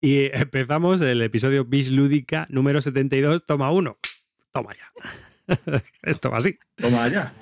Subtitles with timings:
[0.00, 3.98] Y empezamos el episodio Bis Lúdica número 72, toma uno.
[4.52, 5.82] Toma ya.
[6.02, 6.58] Esto va así.
[6.76, 7.32] Toma ya.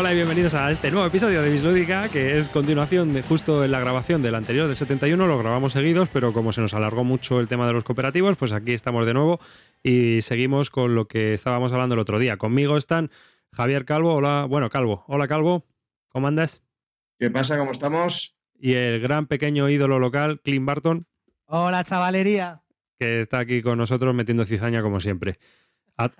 [0.00, 3.70] Hola y bienvenidos a este nuevo episodio de Bislúdica, que es continuación de justo en
[3.70, 5.26] la grabación del anterior, del 71.
[5.26, 8.52] Lo grabamos seguidos, pero como se nos alargó mucho el tema de los cooperativos, pues
[8.52, 9.40] aquí estamos de nuevo
[9.82, 12.38] y seguimos con lo que estábamos hablando el otro día.
[12.38, 13.10] Conmigo están
[13.52, 15.66] Javier Calvo, hola, bueno, Calvo, hola Calvo,
[16.08, 16.62] ¿cómo andas?
[17.18, 17.58] ¿Qué pasa?
[17.58, 18.40] ¿Cómo estamos?
[18.58, 21.06] Y el gran pequeño ídolo local, Clint Barton,
[21.44, 22.62] Hola, chavalería.
[22.98, 25.38] que está aquí con nosotros metiendo cizaña como siempre.
[25.98, 26.10] A-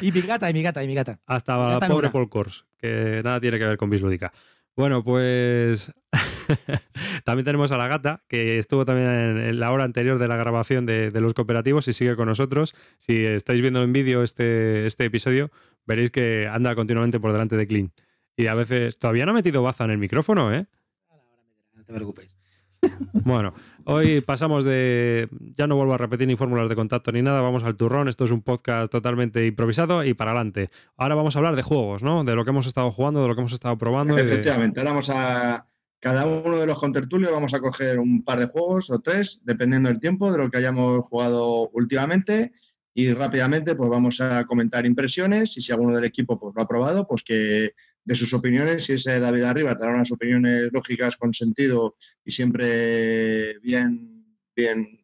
[0.00, 1.20] Y mi gata, y mi gata, y mi gata.
[1.26, 2.10] Hasta está pobre.
[2.10, 4.32] Paul Kors, que nada tiene que ver con Bislúdica.
[4.74, 5.92] Bueno, pues
[7.24, 10.36] también tenemos a la gata, que estuvo también en, en la hora anterior de la
[10.36, 12.74] grabación de, de los cooperativos y sigue con nosotros.
[12.98, 15.50] Si estáis viendo en vídeo este, este episodio,
[15.84, 17.92] veréis que anda continuamente por delante de Clean.
[18.36, 20.66] Y a veces todavía no ha metido baza en el micrófono, ¿eh?
[21.74, 22.38] No te preocupes.
[23.24, 25.28] Bueno, hoy pasamos de.
[25.56, 28.08] Ya no vuelvo a repetir ni fórmulas de contacto ni nada, vamos al turrón.
[28.08, 30.70] Esto es un podcast totalmente improvisado y para adelante.
[30.96, 32.24] Ahora vamos a hablar de juegos, ¿no?
[32.24, 34.16] De lo que hemos estado jugando, de lo que hemos estado probando.
[34.18, 35.66] Efectivamente, ahora vamos a.
[36.00, 39.88] Cada uno de los contertulios vamos a coger un par de juegos o tres, dependiendo
[39.88, 42.52] del tiempo de lo que hayamos jugado últimamente.
[42.92, 45.56] Y rápidamente, pues vamos a comentar impresiones.
[45.56, 48.94] Y si alguno del equipo pues, lo ha probado, pues que de sus opiniones, si
[48.94, 55.00] ese David Arriba dará unas opiniones lógicas con sentido y siempre bien, bien,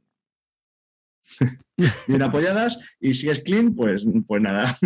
[2.06, 2.78] bien apoyadas.
[3.00, 4.76] Y si es clean, pues, pues nada,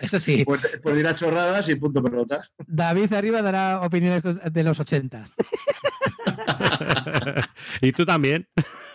[0.00, 2.42] Eso sí, pues, pues dirá chorradas y punto pelota.
[2.66, 5.28] David arriba dará opiniones de los 80.
[7.80, 8.48] y tú también.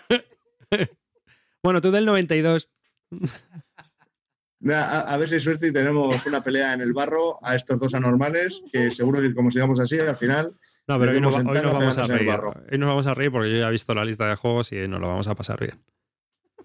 [1.63, 2.69] bueno, tú del 92.
[4.61, 7.55] Nada, A, a ver si hay suerte y tenemos una pelea en el barro a
[7.55, 10.53] estos dos anormales, que seguro que como sigamos así, al final,
[10.87, 12.27] No, pero hoy, no nos vamos a reír.
[12.27, 12.53] barro.
[12.71, 14.87] Hoy nos vamos a reír porque yo ya he visto la lista de juegos y
[14.87, 15.79] nos lo vamos a pasar bien.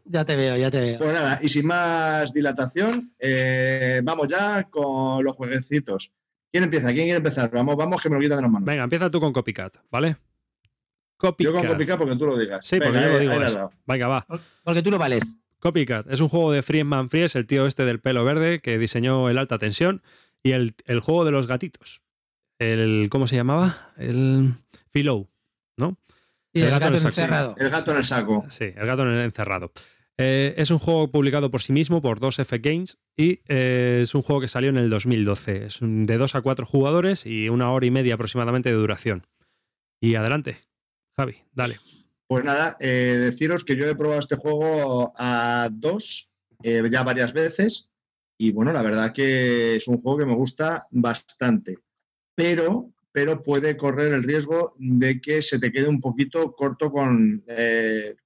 [0.06, 0.99] Ya te veo, ya te veo.
[0.99, 6.12] pues nada, y sin más dilatación, eh, vamos ya con los jueguecitos.
[6.53, 6.88] ¿Quién empieza?
[6.93, 7.50] ¿Quién quiere empezar?
[7.50, 8.66] Vamos, vamos, que me lo quitan de las manos.
[8.66, 10.10] Venga, empieza tú con Copycat, ¿vale?
[10.10, 10.16] Yo
[11.16, 11.53] Copycat.
[11.54, 12.66] con Copycat porque tú lo digas.
[12.66, 13.72] Sí, porque yo lo digo ahí eso.
[13.87, 14.27] Venga, va.
[14.62, 15.22] Porque tú lo vales.
[15.69, 19.30] Copycat es un juego de Friedman Fries, el tío este del pelo verde que diseñó
[19.30, 20.02] el alta tensión
[20.42, 22.02] y el, el juego de los gatitos.
[22.58, 23.92] El, ¿Cómo se llamaba?
[23.97, 24.53] El
[24.91, 25.26] Philo,
[25.78, 25.97] ¿no?
[26.53, 27.08] Sí, El el, gato gato en el saco.
[27.08, 27.54] encerrado.
[27.58, 28.44] El gato en el saco.
[28.50, 29.72] Sí, el gato en el encerrado.
[30.19, 34.20] Eh, es un juego publicado por sí mismo por 2F Games y eh, es un
[34.22, 35.64] juego que salió en el 2012.
[35.64, 39.26] Es un- de 2 a 4 jugadores y una hora y media aproximadamente de duración.
[40.00, 40.58] Y adelante,
[41.16, 41.76] Javi, dale.
[42.26, 47.34] Pues nada, eh, deciros que yo he probado este juego a dos eh, ya varias
[47.34, 47.90] veces
[48.38, 51.78] y bueno, la verdad que es un juego que me gusta bastante,
[52.34, 57.44] pero, pero puede correr el riesgo de que se te quede un poquito corto con,
[57.46, 58.16] eh,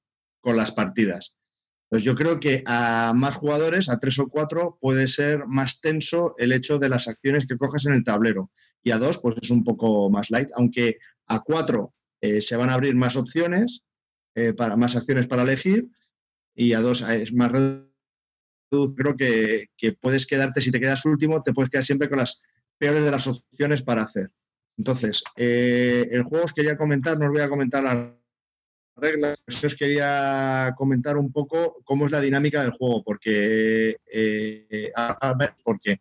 [0.41, 1.35] con las partidas.
[1.89, 6.37] Pues yo creo que a más jugadores, a tres o cuatro, puede ser más tenso
[6.39, 8.51] el hecho de las acciones que coges en el tablero.
[8.83, 12.75] Y a dos, pues es un poco más light, aunque a cuatro se van a
[12.75, 13.85] abrir más opciones,
[14.39, 15.89] eh, para más acciones para elegir,
[16.55, 17.89] y a dos es más reducido.
[18.97, 22.43] Creo que, que puedes quedarte, si te quedas último, te puedes quedar siempre con las
[22.79, 24.31] peores de las opciones para hacer.
[24.77, 28.11] Entonces, eh, el juego os quería comentar, no os voy a comentar las
[28.95, 34.93] reglas, sí os quería comentar un poco cómo es la dinámica del juego, porque, eh,
[34.95, 36.01] a, a ver, porque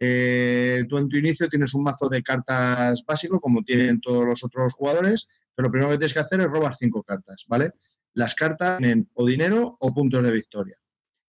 [0.00, 4.42] eh, tú en tu inicio tienes un mazo de cartas básico, como tienen todos los
[4.42, 5.28] otros jugadores,
[5.60, 7.72] lo primero que tienes que hacer es robar cinco cartas, ¿vale?
[8.14, 10.76] Las cartas tienen o dinero o puntos de victoria.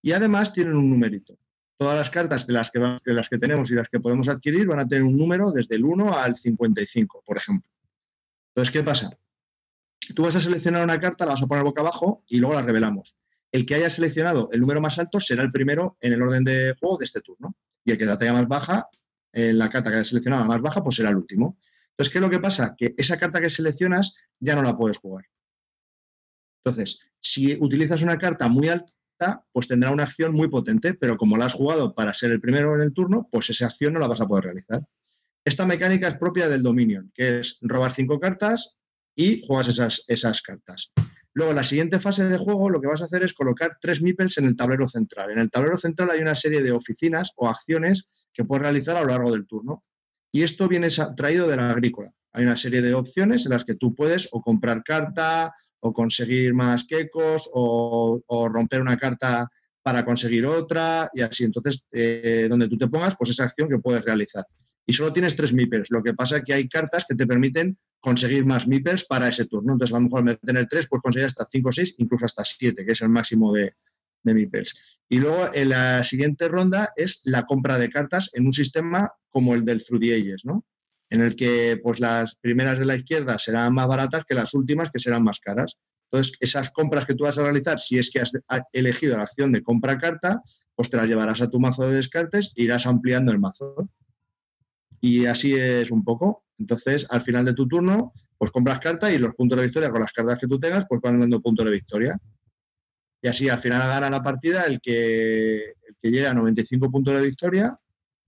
[0.02, 1.38] Y además tienen un numerito.
[1.78, 4.68] Todas las cartas de las que, de las que tenemos y las que podemos adquirir
[4.68, 7.70] van a tener un número desde el 1 al 55, por ejemplo.
[8.50, 9.18] Entonces, ¿qué pasa?
[10.16, 12.62] Tú vas a seleccionar una carta, la vas a poner boca abajo y luego la
[12.62, 13.18] revelamos.
[13.52, 16.76] El que haya seleccionado el número más alto será el primero en el orden de
[16.80, 17.56] juego de este turno.
[17.84, 18.88] Y el que la tenga más baja,
[19.34, 21.58] la carta que haya seleccionado más baja, pues será el último.
[21.92, 22.76] Entonces, ¿qué es lo que pasa?
[22.78, 25.26] Que esa carta que seleccionas ya no la puedes jugar.
[26.64, 31.38] Entonces, si utilizas una carta muy alta, pues tendrá una acción muy potente, pero como
[31.38, 34.08] la has jugado para ser el primero en el turno, pues esa acción no la
[34.08, 34.82] vas a poder realizar.
[35.44, 38.78] Esta mecánica es propia del Dominion, que es robar cinco cartas
[39.16, 40.92] y juegas esas, esas cartas.
[41.34, 44.38] Luego, la siguiente fase de juego, lo que vas a hacer es colocar tres meeples
[44.38, 45.32] en el tablero central.
[45.32, 49.02] En el tablero central hay una serie de oficinas o acciones que puedes realizar a
[49.02, 49.84] lo largo del turno.
[50.32, 52.14] Y esto viene traído de la agrícola.
[52.34, 56.54] Hay una serie de opciones en las que tú puedes o comprar carta, o conseguir
[56.54, 59.50] más quecos, o, romper una carta
[59.84, 61.44] para conseguir otra, y así.
[61.44, 64.46] Entonces, eh, donde tú te pongas, pues esa acción que puedes realizar.
[64.86, 65.92] Y solo tienes tres meeples.
[65.92, 69.46] Lo que pasa es que hay cartas que te permiten conseguir más meeples para ese
[69.46, 69.74] turno.
[69.74, 72.46] Entonces, a lo mejor de tener tres, puedes conseguir hasta cinco o seis, incluso hasta
[72.46, 73.74] siete, que es el máximo de,
[74.24, 75.00] de meeples.
[75.10, 79.54] Y luego en la siguiente ronda es la compra de cartas en un sistema como
[79.54, 80.66] el del Fruity Ages, ¿no?
[81.10, 84.90] En el que pues las primeras de la izquierda serán más baratas que las últimas
[84.90, 85.78] que serán más caras.
[86.10, 89.24] Entonces, esas compras que tú vas a realizar, si es que has ha- elegido la
[89.24, 90.42] acción de compra carta,
[90.76, 93.90] pues te las llevarás a tu mazo de descartes e irás ampliando el mazo.
[95.00, 96.44] Y así es un poco.
[96.58, 100.02] Entonces, al final de tu turno, pues compras carta y los puntos de victoria con
[100.02, 102.18] las cartas que tú tengas, pues van dando puntos de victoria.
[103.22, 107.14] Y así al final gana la partida el que, el que llega a 95 puntos
[107.14, 107.78] de victoria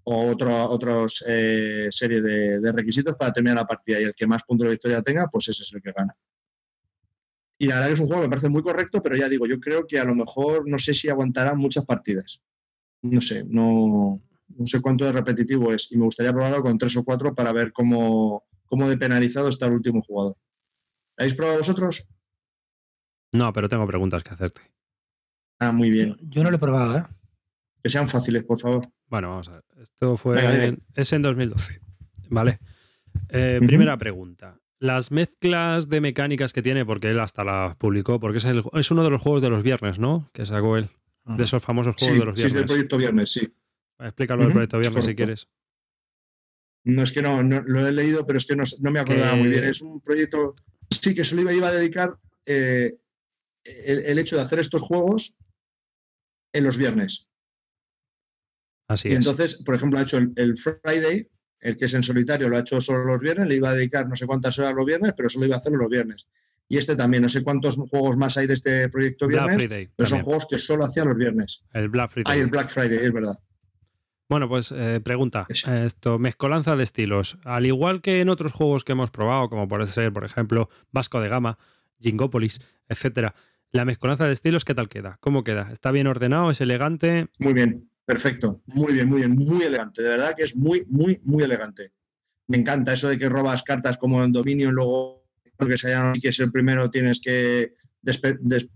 [0.03, 3.99] o otro, otros eh, serie de, requisitos para terminar la partida.
[3.99, 6.15] Y el que más puntos de victoria tenga, pues ese es el que gana.
[7.57, 9.47] Y la verdad que es un juego que me parece muy correcto, pero ya digo,
[9.47, 12.41] yo creo que a lo mejor no sé si aguantará muchas partidas.
[13.01, 15.91] No sé, no, no sé cuánto de repetitivo es.
[15.91, 19.67] Y me gustaría probarlo con tres o cuatro para ver cómo, cómo de penalizado está
[19.67, 20.35] el último jugador.
[21.15, 22.07] ¿La ¿Habéis probado vosotros?
[23.31, 24.61] No, pero tengo preguntas que hacerte.
[25.59, 26.15] Ah, muy bien.
[26.21, 27.03] Yo, yo no lo he probado, ¿eh?
[27.83, 28.87] Que sean fáciles, por favor.
[29.07, 29.63] Bueno, vamos a ver.
[29.81, 31.79] Esto fue Venga, en, es en 2012.
[32.29, 32.59] Vale.
[33.29, 33.59] Eh.
[33.65, 34.57] Primera pregunta.
[34.79, 38.91] Las mezclas de mecánicas que tiene, porque él hasta las publicó, porque es, el- es
[38.91, 40.29] uno de los juegos de los viernes, ¿no?
[40.33, 40.89] Que sacó él.
[41.25, 42.71] De esos famosos juegos Sí, de los sí, es del viernes.
[42.71, 43.47] proyecto Viernes, sí.
[43.99, 45.47] Explícalo del proyecto es viernes si quieres.
[46.85, 49.31] No es que no, no- lo he leído, pero es que no, no me acordaba
[49.31, 49.63] Que- muy bien.
[49.63, 50.55] Es un proyecto,
[50.89, 52.97] sí, que solo iba, iba a dedicar eh,
[53.63, 55.37] el, el hecho de hacer estos juegos
[56.53, 57.29] en los viernes.
[58.87, 59.17] Así y es.
[59.17, 61.27] entonces, por ejemplo, ha hecho el, el Friday,
[61.59, 64.07] el que es en solitario, lo ha hecho solo los viernes, le iba a dedicar
[64.07, 66.27] no sé cuántas horas los viernes, pero solo iba a hacerlo los viernes.
[66.69, 69.89] Y este también, no sé cuántos juegos más hay de este proyecto Black viernes, Friday.
[69.95, 71.63] pero son juegos que solo hacía los viernes.
[71.73, 72.33] El Black Friday.
[72.33, 73.37] Hay el Black Friday, es verdad.
[74.29, 75.45] Bueno, pues eh, pregunta.
[75.67, 77.37] Eh, Esto, mezcolanza de estilos.
[77.43, 81.19] Al igual que en otros juegos que hemos probado, como puede ser, por ejemplo, Vasco
[81.19, 81.59] de Gama,
[81.99, 83.35] Jingopolis, etcétera,
[83.73, 85.17] la mezcolanza de estilos, ¿qué tal queda?
[85.19, 85.69] ¿Cómo queda?
[85.71, 86.51] ¿Está bien ordenado?
[86.51, 87.27] ¿Es elegante?
[87.39, 88.61] Muy bien, perfecto.
[88.67, 90.01] Muy bien, muy bien, muy elegante.
[90.03, 91.91] De verdad que es muy, muy, muy elegante.
[92.47, 95.25] Me encanta eso de que robas cartas como en Dominion, luego
[95.57, 97.73] que se hayan que es el primero, tienes que
[98.03, 98.67] despe- des-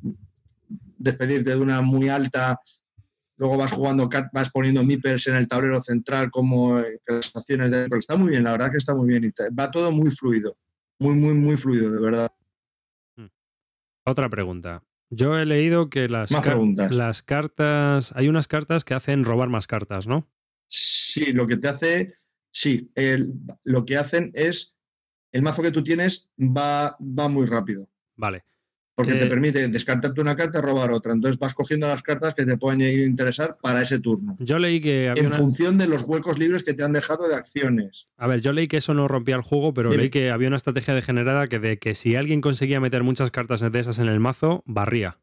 [0.98, 2.60] despedirte de una muy alta.
[3.38, 7.84] Luego vas jugando, vas poniendo meeples en el tablero central como eh, las acciones de.
[7.88, 9.32] Pero está muy bien, la verdad que está muy bien.
[9.58, 10.58] va todo muy fluido.
[10.98, 12.32] Muy, muy, muy fluido, de verdad.
[14.06, 14.82] Otra pregunta.
[15.10, 16.94] Yo he leído que las, Más car- preguntas.
[16.96, 20.28] las cartas, hay unas cartas que hacen robar más cartas, ¿no?
[20.68, 22.14] Sí, lo que te hace,
[22.52, 23.34] sí, el-
[23.64, 24.76] lo que hacen es,
[25.32, 28.44] el mazo que tú tienes va, va muy rápido, Vale.
[28.98, 31.14] Porque te Eh, permite descartarte una carta y robar otra.
[31.14, 35.08] Entonces vas cogiendo las cartas que te a interesar para ese turno, Yo leí que
[35.10, 35.38] había en una...
[35.38, 38.08] función de los huecos libres que te han dejado de acciones.
[38.18, 40.02] A ver, yo leí que eso no rompía el juego, pero Dime.
[40.02, 43.60] leí que había una estrategia degenerada que de que si alguien conseguía meter muchas cartas
[43.72, 45.20] de esas en el mazo, barría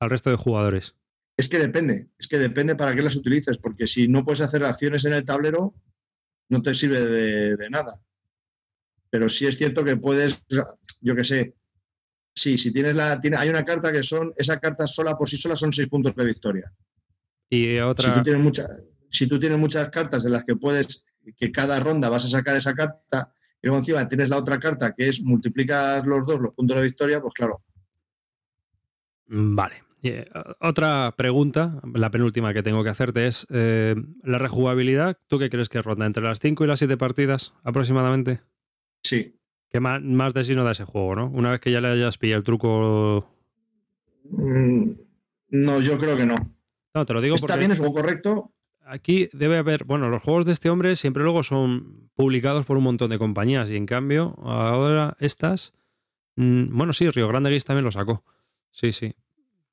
[0.00, 0.94] al resto de jugadores.
[1.36, 4.64] Es que depende, es que depende para qué las utilices, porque si no puedes hacer
[4.64, 5.74] acciones en el tablero,
[6.48, 8.00] no te sirve de, de nada.
[9.10, 10.44] Pero sí es cierto que puedes,
[11.02, 11.54] yo qué sé,
[12.38, 15.36] sí, si tienes la, tiene, hay una carta que son, esa carta sola por sí
[15.36, 16.72] sola son seis puntos de victoria.
[17.50, 18.12] Y Si otra...
[18.14, 18.68] tú, tienes mucha-
[19.10, 22.56] si tú tienes muchas cartas de las que puedes, que cada ronda vas a sacar
[22.56, 26.54] esa carta, y luego encima tienes la otra carta que es multiplicas los dos los
[26.54, 27.62] puntos de victoria, pues claro,
[29.26, 29.74] Mm, Vale.
[30.02, 30.24] Eh,
[30.60, 35.68] otra pregunta, la penúltima que tengo que hacerte es, eh, ¿la rejugabilidad, tú qué crees
[35.68, 36.06] que ronda?
[36.06, 38.40] ¿Entre las 5 y las 7 partidas aproximadamente?
[39.02, 39.34] sí.
[39.70, 41.26] Que más, más de sí no da ese juego, ¿no?
[41.28, 43.28] Una vez que ya le hayas pillado el truco...
[44.24, 44.90] Mm,
[45.50, 46.36] No, yo creo que no.
[46.94, 48.52] No, te lo digo Está porque bien, es algo correcto,
[48.84, 49.84] aquí debe haber...
[49.84, 53.70] Bueno, los juegos de este hombre siempre luego son publicados por un montón de compañías
[53.70, 55.74] y en cambio ahora estas...
[56.36, 58.24] mm, Bueno, sí, Río Grande Games también lo sacó.
[58.70, 59.14] Sí, sí.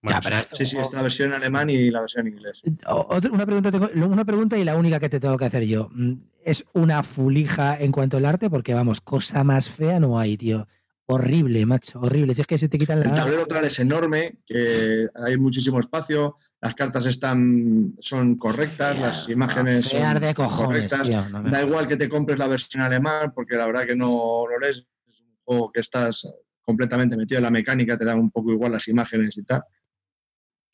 [0.05, 2.33] Bueno, Ya, pero esto- Sí, sí, está la versión en alemán y la versión en
[2.33, 2.61] inglés.
[2.87, 5.63] O- otra- una, pregunta tengo- una pregunta y la única que te tengo que hacer
[5.65, 5.89] yo.
[5.93, 8.49] Mm, ¿Es una fulija en cuanto al arte?
[8.51, 10.67] Porque vamos, cosa más fea no hay, tío.
[11.07, 12.35] Horrible, macho, horrible.
[12.35, 13.13] Si es que se te quitan El la.
[13.15, 19.87] tablero tal es enorme, que hay muchísimo espacio, las cartas están, son correctas, las imágenes
[19.87, 21.07] son de cojones, correctas.
[21.07, 21.29] tío.
[21.29, 24.59] no Da igual que te compres la versión alemán, porque la verdad que no lo
[24.59, 24.85] lees.
[25.07, 26.31] Es un juego que estás
[26.63, 29.63] completamente metido en la mecánica, te dan un poco igual las imágenes y tal.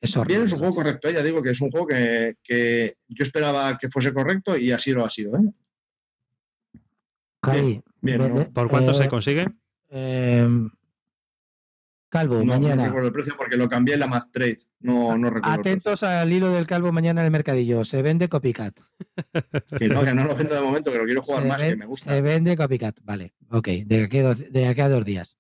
[0.02, 1.14] Es Bien, es un juego correcto, ¿eh?
[1.14, 4.92] ya digo que es un juego que, que yo esperaba que fuese correcto y así
[4.94, 5.38] lo ha sido.
[5.38, 5.44] ¿eh?
[7.44, 8.52] Javi, bien, ¿no?
[8.52, 9.48] ¿Por cuánto eh, se consigue?
[9.90, 10.48] eh,
[12.10, 12.86] Calvo, No, no mañana.
[12.86, 14.60] recuerdo el precio porque lo cambié en la Math Trade.
[14.82, 15.60] No, no recuerdo.
[15.60, 17.86] Atentos al hilo del Calvo mañana en el mercadillo.
[17.86, 18.78] Se vende copycat.
[19.78, 21.70] Que no, que no lo vendo de momento, que lo quiero jugar se, más, ven-
[21.72, 22.12] que me gusta.
[22.12, 23.00] se vende copycat.
[23.04, 23.68] Vale, ok.
[23.86, 25.38] De aquí, a dos, de aquí a dos días.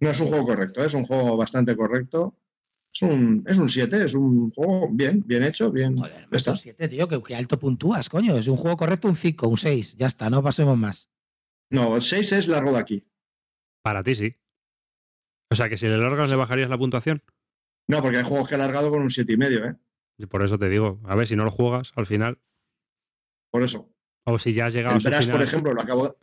[0.00, 0.86] No es un juego correcto, ¿eh?
[0.86, 2.34] es un juego bastante correcto.
[2.92, 5.96] Es un, es un 7, es un juego bien, bien hecho, bien.
[5.96, 6.52] Joder, está.
[6.52, 7.08] un 7, tío.
[7.08, 8.36] Que, que alto puntúas, coño.
[8.38, 9.96] Es un juego correcto, un 5, un 6.
[9.96, 11.08] Ya está, no pasemos más.
[11.70, 13.06] No, el 6 es largo de aquí.
[13.82, 14.34] Para ti sí.
[15.50, 17.22] O sea que si le largas le bajarías la puntuación.
[17.88, 19.76] No, porque hay juegos que he alargado con un 7,5, y medio, ¿eh?
[20.18, 22.38] Y Por eso te digo, a ver si no lo juegas al final.
[23.50, 23.92] Por eso.
[24.24, 25.38] O si ya has llegado El a su Brass, final.
[25.38, 26.16] por ejemplo, lo acabo.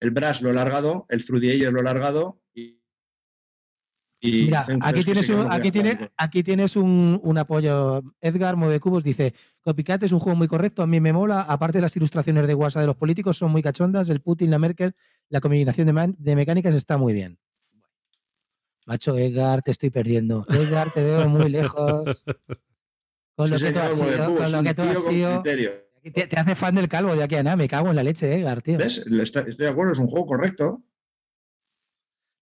[0.00, 2.77] El Brass lo he largado, el Through the Ages lo he largado y.
[4.20, 8.02] y Mira, aquí tienes, un, aquí, tiene, aquí tienes un, un apoyo.
[8.20, 11.42] Edgar Movecubos dice: Copycat es un juego muy correcto, a mí me mola.
[11.42, 14.08] Aparte, las ilustraciones de WhatsApp de los políticos son muy cachondas.
[14.10, 14.94] El Putin, la Merkel,
[15.28, 17.38] la combinación de, man- de mecánicas está muy bien.
[18.86, 20.44] Macho, Edgar, te estoy perdiendo.
[20.48, 22.24] Edgar, te veo muy lejos.
[23.36, 25.42] Con lo Sí, que tú has sido, con lo que tú has sido.
[26.12, 27.54] Te, te hace fan del calvo de aquí a nada.
[27.56, 28.78] Me cago en la leche, Edgar, tío.
[28.80, 30.82] Estoy de acuerdo, es un juego correcto.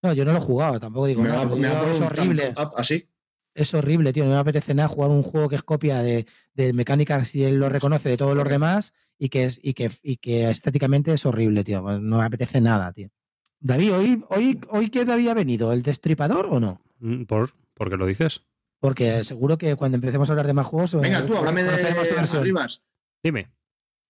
[0.07, 2.55] No, yo no lo he jugado, tampoco digo Me pero me digo, es un horrible.
[2.77, 3.09] así.
[3.55, 4.25] Es horrible, tío.
[4.25, 7.57] No me apetece nada jugar un juego que es copia de, de mecánicas y él
[7.57, 11.25] lo reconoce de todos los demás y que es y que, y que estéticamente es
[11.25, 11.83] horrible, tío.
[11.83, 13.09] Pues No me apetece nada, tío.
[13.59, 15.73] David, ¿hoy, hoy, hoy qué David ha venido?
[15.73, 16.83] ¿El destripador o no?
[16.99, 17.51] Mm, ¿Por?
[17.75, 18.43] ¿Por qué lo dices?
[18.79, 20.95] Porque seguro que cuando empecemos a hablar de más juegos.
[20.95, 22.41] Venga, eh, tú, háblame de versión.
[22.41, 22.85] Arribas.
[23.23, 23.51] Dime.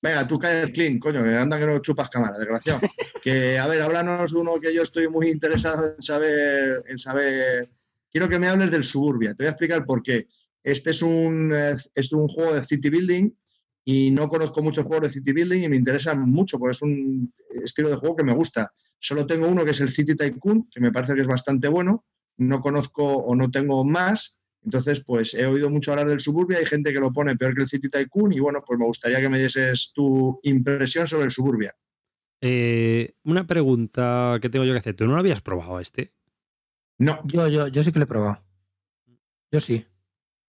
[0.06, 2.78] Venga, tú caes clean, coño, que anda que no chupas cámara, desgraciado.
[3.24, 7.68] que, a ver, háblanos de uno que yo estoy muy interesado en saber, en saber.
[8.08, 9.34] Quiero que me hables del Suburbia.
[9.34, 10.28] Te voy a explicar por qué.
[10.62, 13.32] Este es un, eh, es un juego de City Building
[13.84, 17.34] y no conozco muchos juegos de City Building y me interesan mucho porque es un
[17.64, 18.72] estilo de juego que me gusta.
[19.00, 22.04] Solo tengo uno que es el City Tycoon, que me parece que es bastante bueno.
[22.36, 24.38] No conozco o no tengo más.
[24.66, 27.62] Entonces, pues he oído mucho hablar del Suburbia, hay gente que lo pone peor que
[27.62, 31.30] el City Tycoon y bueno, pues me gustaría que me dieses tu impresión sobre el
[31.30, 31.74] Suburbia.
[32.40, 34.96] Eh, una pregunta que tengo yo que hacer.
[34.96, 36.12] ¿Tú no lo habías probado este?
[36.98, 38.42] No, Yo, yo, yo sí que lo he probado.
[39.52, 39.86] Yo sí.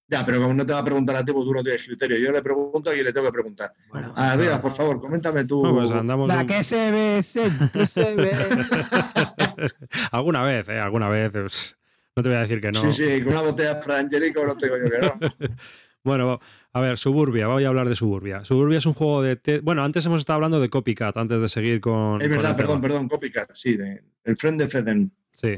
[0.07, 2.17] ya, pero como no te va a preguntar a ti, pues tú no tienes criterio.
[2.17, 3.71] Yo le pregunto quien le tengo que preguntar.
[3.89, 5.61] Bueno, Arriba, por favor, coméntame tú.
[5.63, 6.27] No, pues andamos.
[6.27, 7.51] la un- que se ve, se,
[7.85, 8.31] se ve.
[10.11, 10.79] alguna vez, ¿eh?
[10.79, 11.76] Alguna vez.
[12.17, 12.79] No te voy a decir que no.
[12.81, 15.19] Sí, sí, con una botella frangélico no te digo yo que no.
[16.03, 16.39] Bueno,
[16.71, 18.45] a ver, Suburbia, voy a hablar de Suburbia.
[18.45, 19.35] Suburbia es un juego de...
[19.35, 22.21] te- Bueno, antes hemos estado hablando de Copycat, antes de seguir con...
[22.21, 22.81] Es verdad, perdón, tema.
[22.87, 25.57] perdón, Copycat, sí, de, el friend de Freden, Sí,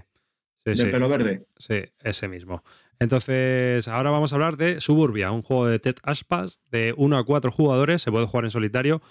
[0.57, 1.45] sí, de sí, pelo verde.
[1.57, 2.63] sí, ese mismo.
[2.99, 7.23] Entonces, ahora vamos a hablar de Suburbia, un juego de Ted Aspas de 1 a
[7.25, 9.01] 4 jugadores, se puede jugar en solitario,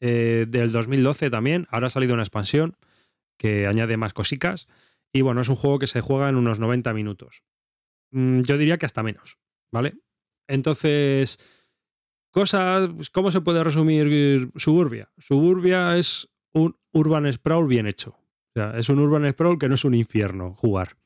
[0.00, 1.66] eh, del 2012 también.
[1.70, 2.76] Ahora ha salido una expansión
[3.36, 4.68] que añade más cosicas.
[5.14, 7.44] Y bueno, es un juego que se juega en unos 90 minutos.
[8.10, 9.38] Mm, Yo diría que hasta menos,
[9.72, 9.94] ¿vale?
[10.48, 11.38] Entonces,
[12.30, 15.12] cosas, pues, ¿cómo se puede resumir Suburbia?
[15.18, 18.10] Suburbia es un urban sprawl bien hecho.
[18.10, 20.96] O sea, es un urban sprawl que no es un infierno jugar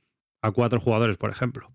[0.40, 1.70] a cuatro jugadores, por ejemplo.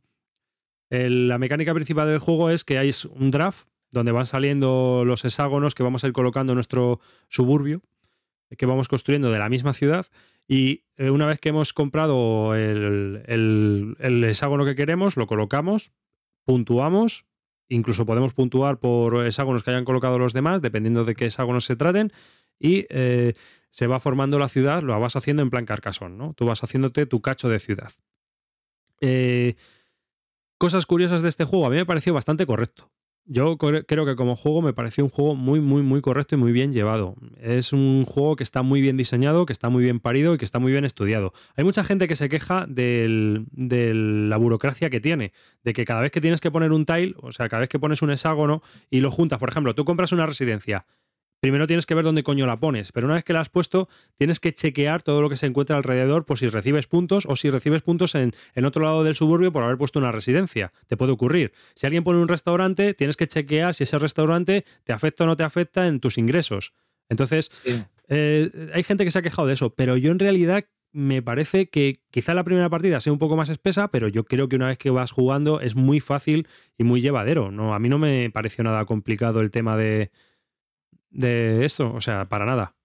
[0.89, 5.75] La mecánica principal del juego es que hay un draft donde van saliendo los hexágonos
[5.75, 6.99] que vamos a ir colocando en nuestro
[7.29, 7.81] suburbio,
[8.57, 10.07] que vamos construyendo de la misma ciudad.
[10.47, 15.91] Y eh, una vez que hemos comprado el, el- el hexágono que queremos, lo colocamos,
[16.45, 17.25] puntuamos,
[17.69, 21.75] incluso podemos puntuar por hexágonos que hayan colocado los demás, dependiendo de qué hexágonos se
[21.75, 22.11] traten,
[22.59, 23.33] y eh,
[23.69, 26.33] se va formando la ciudad, lo vas haciendo en plan carcasón, ¿no?
[26.33, 27.91] Tú vas haciéndote tu cacho de ciudad.
[29.01, 29.55] Eh,
[30.57, 32.91] cosas curiosas de este juego, a mí me pareció bastante correcto.
[33.25, 36.37] Yo cre- creo que como juego me pareció un juego muy, muy, muy correcto y
[36.37, 37.15] muy bien llevado.
[37.39, 40.43] Es un juego que está muy bien diseñado, que está muy bien parido y que
[40.43, 41.31] está muy bien estudiado.
[41.55, 43.37] Hay mucha gente que se queja de
[43.93, 45.31] la burocracia que tiene,
[45.63, 47.79] de que cada vez que tienes que poner un tile, o sea, cada vez que
[47.79, 50.85] pones un hexágono y lo juntas, por ejemplo, tú compras una residencia,
[51.43, 53.89] primero tienes que ver dónde coño la pones, pero una vez que la has puesto,
[54.17, 57.49] tienes que chequear todo lo que se encuentra alrededor por si recibes puntos o si
[57.49, 60.71] recibes puntos en, en otro lado del suburbio por haber puesto una residencia.
[60.87, 61.51] Te puede ocurrir.
[61.75, 65.35] Si alguien pone un restaurante, tienes que chequear si ese restaurante te afecta o no
[65.35, 66.71] te afecta en tus ingresos.
[67.09, 67.83] Entonces, Sí.
[68.07, 71.67] eh, hay gente que se ha quejado de eso, pero yo en realidad me parece
[71.67, 74.67] que quizá la primera partida sea un poco más espesa, pero yo creo que una
[74.67, 76.47] vez que vas jugando es muy fácil
[76.77, 77.51] y muy llevadero.
[77.51, 80.09] No, a mí no me pareció nada complicado el tema de,
[81.13, 82.75] de esto, o sea, para nada.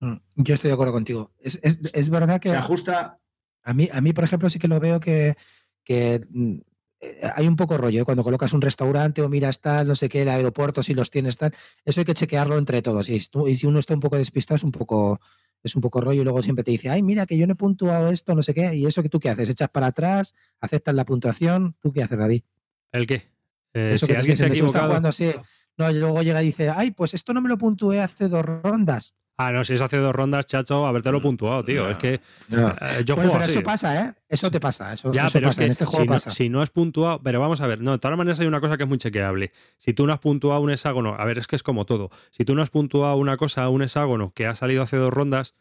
[0.00, 1.32] Mm, Yo estoy de acuerdo contigo.
[1.38, 3.18] Es, es- es verdad que Se ajusta,
[3.62, 5.36] a mí, a mí, por ejemplo, sí que lo veo que,
[5.84, 6.54] que mm,
[7.00, 8.04] eh, hay un poco rollo ¿eh?
[8.04, 11.36] cuando colocas un restaurante o miras tal, no sé qué, el aeropuerto, si los tienes
[11.36, 11.54] tal.
[11.84, 13.08] Eso hay que chequearlo entre todos.
[13.08, 15.20] Y, y si uno está un poco despistado, es un poco,
[15.62, 17.56] es un poco rollo y luego siempre te dice, ay, mira, que yo no he
[17.56, 18.74] puntuado esto, no sé qué.
[18.74, 19.50] ¿Y eso que tú qué haces?
[19.50, 20.34] ¿Echas para atrás?
[20.60, 21.76] ¿Aceptas la puntuación?
[21.80, 22.42] ¿Tú qué haces, David?
[22.90, 23.30] ¿El qué?
[23.74, 25.30] Eh, Eso si que te alguien se ha tú estás jugando así.
[25.82, 28.44] No, y luego llega y dice, ay, pues esto no me lo puntué hace dos
[28.44, 29.14] rondas.
[29.38, 31.84] Ah, no, si es hace dos rondas, chacho, habértelo Mm, puntuado, tío.
[31.84, 31.90] no.
[31.90, 32.68] Es que No.
[32.68, 33.52] eh, yo Bueno, juego pero así.
[33.52, 34.12] eso pasa, ¿eh?
[34.28, 34.92] Eso te pasa.
[34.92, 35.50] Eso, Ya, eso pero pasa.
[35.52, 36.30] es que en este juego si, no, pasa.
[36.30, 38.76] si no has puntuado, pero vamos a ver, no, de todas maneras hay una cosa
[38.76, 39.50] que es muy chequeable.
[39.78, 42.10] Si tú no has puntuado un hexágono, a ver, es que es como todo.
[42.30, 45.54] Si tú no has puntuado una cosa, un hexágono que ha salido hace dos rondas,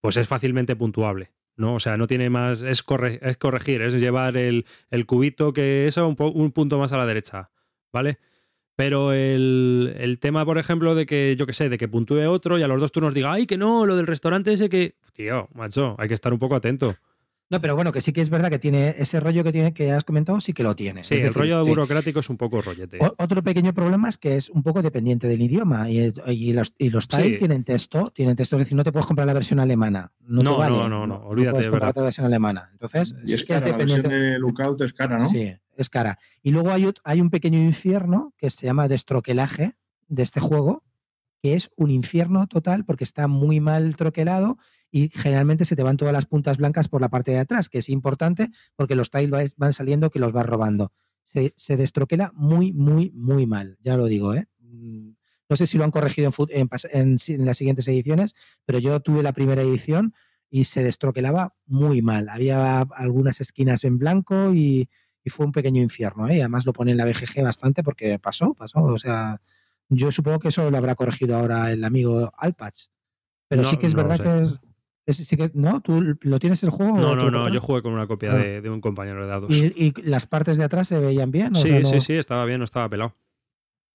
[0.00, 1.32] pues es fácilmente puntuable.
[1.56, 1.74] ¿no?
[1.74, 5.86] O sea, no tiene más, es, corre- es corregir, es llevar el, el cubito que
[5.86, 7.50] eso un, po- un punto más a la derecha,
[7.92, 8.18] ¿vale?
[8.80, 12.58] Pero el, el tema, por ejemplo, de que, yo qué sé, de que puntúe otro
[12.58, 14.94] y a los dos turnos diga, ay, que no, lo del restaurante ese que...
[15.12, 16.94] Tío, macho, hay que estar un poco atento.
[17.50, 19.90] No, pero bueno, que sí que es verdad que tiene ese rollo que tiene que
[19.90, 21.02] has comentado, sí que lo tiene.
[21.02, 21.70] Sí, Es el decir, rollo sí.
[21.70, 22.98] burocrático es un poco rollete.
[23.00, 26.72] O- Otro pequeño problema es que es un poco dependiente del idioma y, y los,
[26.78, 27.38] y los tiles Sí.
[27.38, 30.12] tienen texto, tienen texto, es decir, no te puedes comprar la versión alemana.
[30.20, 31.90] No, No, te vale, no, no, no, olvídate, puedes es comprar verdad.
[31.90, 32.68] otra versión alemana.
[32.72, 34.30] Entonces, Y es sí que es cara, la versión dependiente.
[34.32, 35.28] de Lookout es cara, ¿no?
[35.28, 36.18] Sí, es cara.
[36.44, 39.74] Y luego hay, hay un pequeño infierno que se llama destroquelaje
[40.06, 40.84] de este juego,
[41.42, 44.56] que es un infierno total porque está muy mal troquelado
[44.90, 47.78] y generalmente se te van todas las puntas blancas por la parte de atrás, que
[47.78, 50.92] es importante porque los tiles va- van saliendo que los vas robando.
[51.24, 54.48] Se, se destroquela muy, muy, muy mal, ya lo digo, ¿eh?
[54.60, 55.10] Mm,
[55.48, 59.22] No sé si lo han corregido en, en en las siguientes ediciones, pero yo tuve
[59.22, 60.12] la primera edición
[60.48, 62.28] y se destroquelaba muy mal.
[62.28, 64.88] Había algunas esquinas en blanco y,
[65.24, 66.28] y fue un pequeño infierno.
[66.28, 66.36] ¿eh?
[66.36, 68.80] Y además lo pone en la BGG bastante porque pasó, pasó.
[68.82, 69.40] O sea,
[69.88, 72.86] yo supongo que eso lo habrá corregido ahora el amigo Alpatch.
[73.48, 74.60] Pero No, sí que es no verdad que es,
[75.06, 75.80] es- sí que ¿no?
[75.80, 76.98] ¿Tú lo tienes el juego?
[76.98, 78.36] No, no, no, yo jugué con una copia Ah.
[78.36, 79.50] de, de un compañero de dados.
[79.50, 81.54] ¿Y, y las partes de atrás se veían bien?
[81.56, 83.14] O sí, sea, no- sí, sí, estaba bien, no estaba pelado.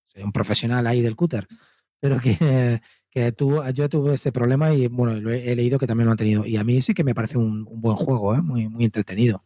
[0.07, 1.47] soy un profesional ahí del cúter.
[1.99, 2.37] Pero que,
[3.09, 6.11] que tú, yo tuve ese problema y bueno, lo he, he leído que también lo
[6.11, 6.45] han tenido.
[6.45, 8.41] Y a mí sí que me parece un, un buen juego, ¿eh?
[8.41, 9.43] muy, muy entretenido.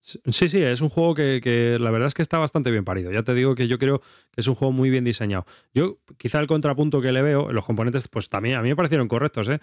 [0.00, 3.10] Sí, sí, es un juego que, que la verdad es que está bastante bien parido.
[3.10, 3.98] Ya te digo que yo creo
[4.30, 5.44] que es un juego muy bien diseñado.
[5.74, 9.08] Yo, quizá el contrapunto que le veo, los componentes, pues también a mí me parecieron
[9.08, 9.58] correctos, ¿eh?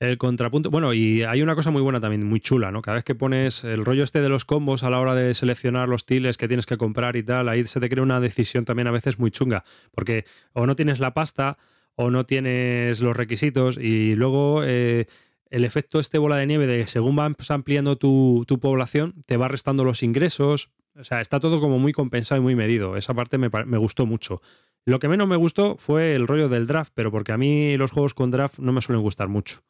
[0.00, 2.80] El contrapunto, bueno, y hay una cosa muy buena también, muy chula, ¿no?
[2.80, 5.90] Cada vez que pones el rollo este de los combos a la hora de seleccionar
[5.90, 8.88] los tiles que tienes que comprar y tal, ahí se te crea una decisión también
[8.88, 11.58] a veces muy chunga, porque o no tienes la pasta
[11.96, 15.04] o no tienes los requisitos y luego eh,
[15.50, 19.48] el efecto este bola de nieve de según vas ampliando tu, tu población, te va
[19.48, 22.96] restando los ingresos, o sea, está todo como muy compensado y muy medido.
[22.96, 24.40] Esa parte me, me gustó mucho.
[24.86, 27.90] Lo que menos me gustó fue el rollo del draft, pero porque a mí los
[27.90, 29.60] juegos con draft no me suelen gustar mucho.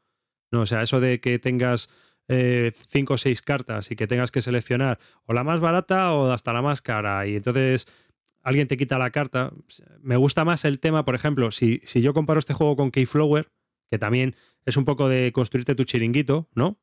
[0.50, 1.88] No, o sea, eso de que tengas
[2.28, 6.30] eh, cinco o seis cartas y que tengas que seleccionar o la más barata o
[6.30, 7.86] hasta la más cara y entonces
[8.42, 9.52] alguien te quita la carta.
[10.00, 13.50] Me gusta más el tema, por ejemplo, si, si yo comparo este juego con Keyflower,
[13.90, 16.78] que también es un poco de construirte tu chiringuito, ¿no?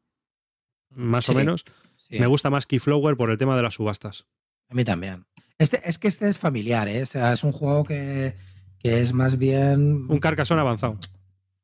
[0.90, 1.64] Más o menos.
[1.96, 4.26] Sí, Me gusta más Keyflower por el tema de las subastas.
[4.70, 5.26] a mí también.
[5.60, 7.02] Este, es que este es familiar, ¿eh?
[7.02, 8.36] O sea, es un juego que,
[8.80, 10.06] que es más bien.
[10.10, 11.00] Un carcasón avanzado.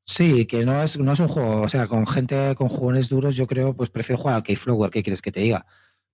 [0.06, 3.36] Sí, que no es, no es un juego, o sea, con gente, con jugones duros,
[3.36, 5.66] yo creo, pues prefiero jugar al Keyflower, ¿qué quieres que te diga?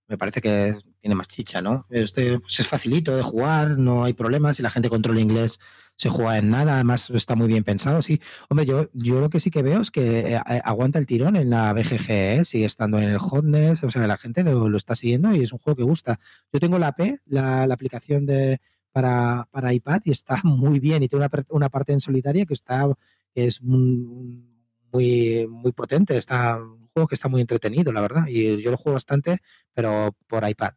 [0.06, 1.86] Me parece que tiene más chicha, ¿no?
[1.90, 5.58] Este pues es facilito de jugar, no hay problemas, si la gente controla inglés
[5.96, 8.20] se juega en nada, además está muy bien pensado, sí.
[8.48, 11.50] Hombre, yo, yo lo que sí que veo es que eh, aguanta el tirón en
[11.50, 12.44] la BGG, ¿eh?
[12.44, 15.52] sigue estando en el hotness, o sea, la gente lo, lo está siguiendo y es
[15.52, 16.18] un juego que gusta.
[16.52, 18.60] Yo tengo la P, la, la aplicación de
[18.92, 22.54] para, para iPad y está muy bien y tiene una, una parte en solitaria que
[22.54, 22.86] está
[23.34, 26.16] es muy, muy potente.
[26.16, 28.26] Está un juego que está muy entretenido, la verdad.
[28.28, 29.38] Y yo lo juego bastante,
[29.72, 30.72] pero por iPad.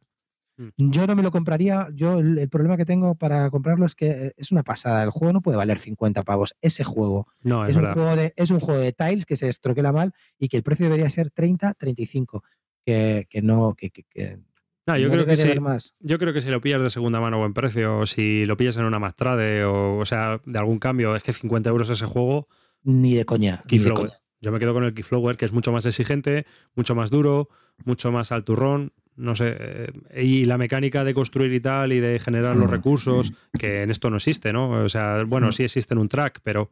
[0.58, 0.92] Mm.
[0.92, 1.88] Yo no me lo compraría.
[1.94, 5.02] Yo el, el problema que tengo para comprarlo es que es una pasada.
[5.04, 6.56] El juego no puede valer 50 pavos.
[6.62, 9.50] Ese juego No, es, es, un juego de, es un juego de tiles que se
[9.50, 12.44] estroquela mal y que el precio debería ser 30, 35.
[12.86, 14.40] Que, que no, que, que- que
[14.86, 15.94] Ah, yo no creo que más.
[16.00, 18.58] Yo creo que si lo pillas de segunda mano a buen precio, o si lo
[18.58, 22.06] pillas en una Mastrade, o, o sea, de algún cambio, es que 50 euros ese
[22.06, 22.48] juego,
[22.84, 23.56] Ni de coña.
[23.56, 24.08] ni de Keyflower.
[24.10, 24.20] coña.
[24.42, 27.48] Yo me quedo con el Keyflower, que es mucho más exigente, mucho más duro,
[27.86, 32.02] mucho más al turrón, no sé, eh, y la mecánica de construir y tal, y
[32.02, 32.74] de generar los Mm.
[32.74, 34.84] recursos, que en esto no existe, ¿no?
[34.84, 35.52] O sea, bueno, Mm.
[35.54, 36.70] sí existe en un track, pero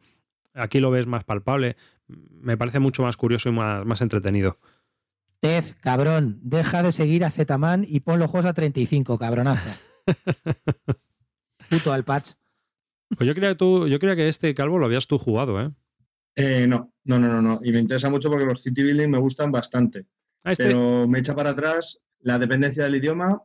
[0.52, 1.76] aquí lo ves más palpable.
[2.08, 4.58] Me parece mucho más curioso y más, más entretenido.
[5.42, 9.68] Ted, cabrón, deja de seguir a Zetaman y pon los juegos a 35, cabronazo.
[11.68, 12.34] Puto al patch.
[13.08, 15.72] Pues yo creía que tú, yo creía que este calvo lo habías tú jugado, ¿eh?
[16.36, 17.58] Eh, no, no, no, no, no.
[17.64, 20.06] Y me interesa mucho porque los city building me gustan bastante.
[20.44, 23.42] Ah, este, Pero me echa para atrás la dependencia del idioma,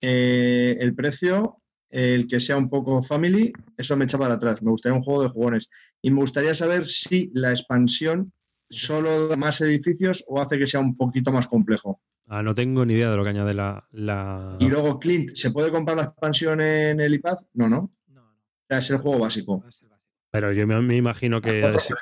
[0.00, 1.60] eh, el precio,
[1.90, 4.62] el que sea un poco family, eso me echa para atrás.
[4.62, 5.68] Me gustaría un juego de jugones.
[6.00, 8.32] Y me gustaría saber si la expansión
[8.70, 12.00] solo da más edificios o hace que sea un poquito más complejo.
[12.26, 13.86] Ah, no tengo ni idea de lo que añade la.
[13.92, 14.56] la...
[14.60, 17.38] Y luego, Clint, ¿se puede comprar la expansión en el iPad?
[17.54, 17.90] No, no.
[18.08, 19.60] No, no, O sea, es el juego básico.
[19.62, 20.08] no es el básico.
[20.30, 21.96] Pero yo me, me imagino que si, 4,49.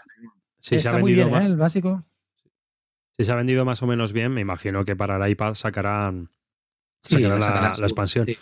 [0.60, 1.46] si se ha muy vendido bien, ma- ¿eh?
[1.46, 2.04] El básico.
[3.16, 6.28] si se ha vendido más o menos bien, me imagino que para el iPad sacarán,
[7.02, 8.26] Sí, sacarán la la, sacarán, la seguro, expansión.
[8.26, 8.36] sí.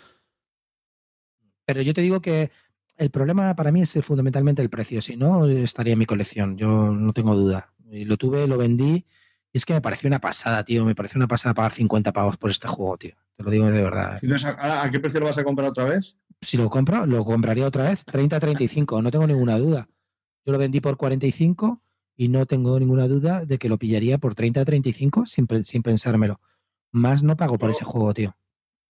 [1.67, 2.49] Pero yo te digo que
[2.97, 5.01] el problema para mí es fundamentalmente el precio.
[5.01, 6.57] Si no, estaría en mi colección.
[6.57, 7.73] Yo no tengo duda.
[7.91, 9.05] Y lo tuve, lo vendí.
[9.53, 10.83] Y es que me pareció una pasada, tío.
[10.85, 13.15] Me pareció una pasada pagar 50 pavos por este juego, tío.
[13.37, 14.19] Te lo digo de verdad.
[14.21, 16.17] Entonces, ¿a, a qué precio lo vas a comprar otra vez?
[16.41, 18.03] Si lo compro, lo compraría otra vez.
[18.05, 19.87] 30 35, no tengo ninguna duda.
[20.45, 21.81] Yo lo vendí por 45
[22.17, 26.39] y no tengo ninguna duda de que lo pillaría por 30 35 sin, sin pensármelo.
[26.91, 28.35] Más no pago por Yo- ese juego, tío.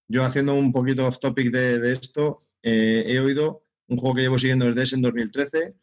[0.07, 4.21] Yo haciendo un poquito off topic de, de esto, eh, he oído un juego que
[4.21, 5.75] llevo siguiendo desde ese en 2013,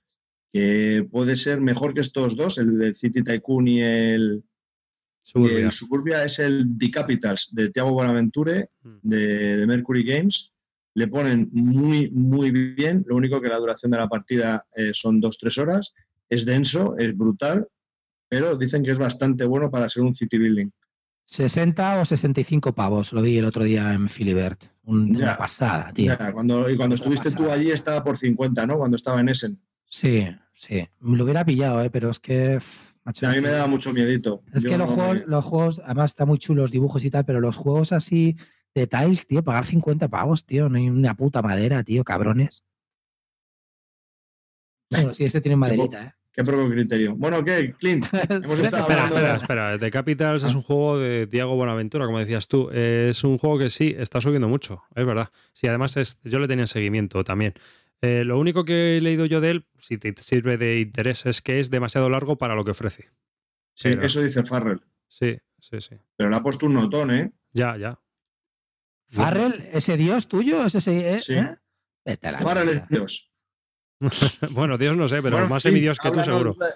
[0.53, 5.59] que puede ser mejor que estos dos, el del City Tycoon y el, y Suburbia.
[5.67, 8.99] el Suburbia, es el The Capitals de Thiago Bonaventure Mm.
[9.03, 10.53] de, de Mercury Games.
[10.95, 13.05] Le ponen muy, muy bien.
[13.07, 15.95] Lo único que la duración de la partida eh, son dos, tres horas.
[16.29, 17.67] Es denso, es brutal,
[18.29, 20.69] pero dicen que es bastante bueno para ser un city building.
[21.25, 24.65] 60 o 65 pavos, lo vi el otro día en Filibert.
[24.85, 25.25] Un- Ya.
[25.25, 26.15] Una pasada, tío.
[26.19, 28.77] Ya, cuando, y cuando estuviste tú allí estaba por 50, ¿no?
[28.77, 29.59] Cuando estaba en Essen.
[29.89, 30.27] Sí,
[30.67, 30.87] sí.
[31.01, 31.91] Me lo hubiera pillado, ¿eh?
[31.91, 32.59] pero es que.
[33.05, 34.43] macho, a mí me da mucho miedito.
[34.55, 37.05] Es Yo que los no juegos, me- los juegos, además está muy chulos los dibujos
[37.05, 38.37] y tal, pero los juegos así
[38.75, 42.63] de tiles, tío, pagar 50 pavos, tío, no hay una puta madera, tío, cabrones.
[44.91, 46.13] Bueno, sí, este tiene maderita, ¿eh?
[46.35, 47.15] Qué poco criterio.
[47.17, 48.07] Bueno, ¿qué, Clint?
[48.31, 49.79] Hemos estado Espera, hablando espera, de- espera.
[49.79, 50.57] The Capitals es Ah.
[50.57, 52.71] un juego de Diego Buenaventura, como decías tú.
[52.71, 55.29] Es un juego que sí, está subiendo mucho, es verdad.
[55.53, 57.53] Sí, además es, yo le tenía seguimiento también.
[58.03, 61.41] Eh, lo único que he leído yo de él, si te sirve de interés, es
[61.41, 63.11] que es demasiado largo para lo que ofrece.
[63.75, 64.81] Sí, Pero- eso dice Farrell.
[65.09, 65.97] Sí, sí, sí.
[66.17, 67.33] Pero le ha puesto un notón, ¿eh?
[67.53, 67.99] Ya, ya.
[69.09, 71.19] Farrell, ese dios tuyo, ese, ese, ¿eh?
[71.21, 71.35] Sí.
[71.35, 71.57] ¿Eh?
[72.05, 73.31] Vete a la Farrell es Dios.
[74.51, 76.55] bueno, Dios no sé, pero Bueno, más Clint, semidios que tú seguro.
[76.55, 76.67] de-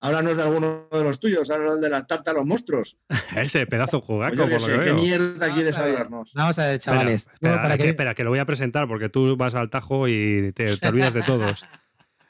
[0.00, 2.96] háblanos de alguno de los tuyos, háblanos de la tarta a los monstruos.
[3.36, 4.94] Ese pedazo jugaco, Yo por qué lo que ¿qué veo.
[4.96, 5.92] mierda quieres Vamos a ver.
[5.94, 6.32] hablarnos?
[6.34, 7.28] Vamos a ver, Espera, chavales.
[7.32, 10.08] espera, para que, que- espera, que lo voy a presentar porque tú vas al tajo
[10.08, 11.64] y te, te olvidas de todos.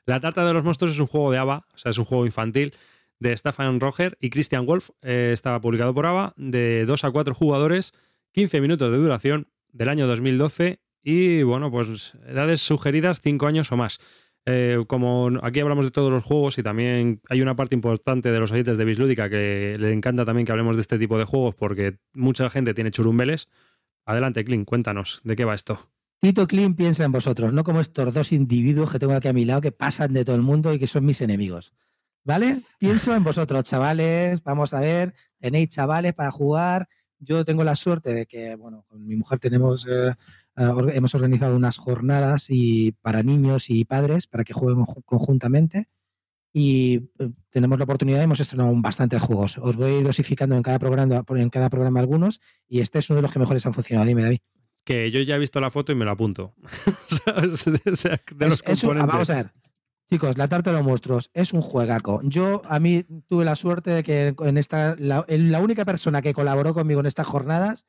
[0.07, 2.27] La Tarta de los Monstruos es un juego de ABA, o sea, es un juego
[2.27, 2.75] infantil
[3.19, 4.91] de Stefan Roger y Christian Wolf.
[5.03, 7.93] Eh, estaba publicado por ABA, de 2 a 4 jugadores,
[8.33, 13.77] 15 minutos de duración, del año 2012 y, bueno, pues edades sugeridas 5 años o
[13.77, 13.99] más.
[14.49, 18.39] Eh, como aquí hablamos de todos los juegos y también hay una parte importante de
[18.39, 21.57] los oyentes de Bislúdica que le encanta también que hablemos de este tipo de juegos
[21.57, 23.49] porque mucha gente tiene churumbeles.
[24.05, 25.91] Adelante, Clint, cuéntanos, ¿de qué va esto?
[26.21, 29.45] Tito Clean piensa en vosotros, no como estos dos individuos que tengo aquí a mi
[29.45, 31.75] lado que pasan de todo el mundo y que son mis enemigos.
[32.25, 32.63] ¿Vale?
[32.79, 34.43] Pienso en vosotros, chavales.
[34.43, 36.89] Vamos a ver, tenéis chavales para jugar.
[37.21, 40.15] Yo tengo la suerte de que, bueno, con mi mujer tenemos, eh,
[40.57, 45.88] hemos organizado unas jornadas y para niños y padres para que jueguen ju- conjuntamente.
[46.53, 49.59] Y eh, tenemos la oportunidad, hemos estrenado bastantes juegos.
[49.59, 53.23] Os voy dosificando en cada programa, en cada programa algunos, y este es uno de
[53.23, 54.07] los que mejores han funcionado.
[54.09, 54.38] Dime, David.
[54.85, 56.55] Que yo ya he visto la foto y me la apunto.
[57.66, 59.07] De Es- los es un- componentes.
[59.12, 59.53] vamos a ver.
[60.09, 62.21] Chicos, la tarta de los monstruos es un juegaco.
[62.23, 66.23] Yo, a mí, tuve la suerte de que en esta, la, el- la única persona
[66.23, 67.87] que colaboró conmigo en estas jornadas,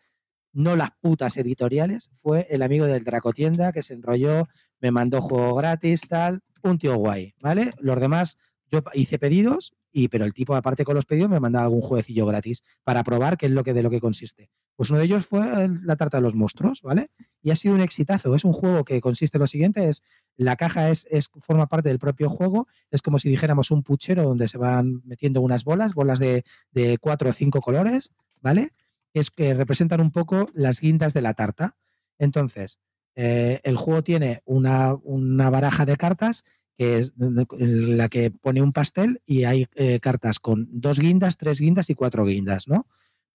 [0.57, 4.47] no las putas editoriales, fue el amigo del Dracotienda que se enrolló,
[4.81, 7.73] me mandó juego gratis, tal, un tío guay, ¿vale?
[7.79, 8.37] Los demás,
[8.71, 12.25] yo hice pedidos, y, pero el tipo, aparte con los pedidos, me mandaba algún jueguecillo
[12.25, 14.49] gratis para probar qué es lo que, de lo que consiste.
[14.75, 17.11] Pues uno de ellos fue la tarta de los monstruos, ¿vale?
[17.43, 18.33] Y ha sido un exitazo.
[18.33, 20.01] Es un juego que consiste en lo siguiente, es
[20.37, 24.23] la caja es, es, forma parte del propio juego, es como si dijéramos un puchero
[24.23, 28.09] donde se van metiendo unas bolas, bolas de, de cuatro o cinco colores,
[28.41, 28.71] ¿vale?
[29.19, 31.75] Es que representan un poco las guindas de la tarta.
[32.19, 32.79] Entonces,
[33.15, 36.43] eh, el juego tiene una, una, baraja de cartas
[36.77, 41.59] que es la que pone un pastel y hay eh, cartas con dos guindas, tres
[41.59, 42.85] guindas y cuatro guindas, ¿no?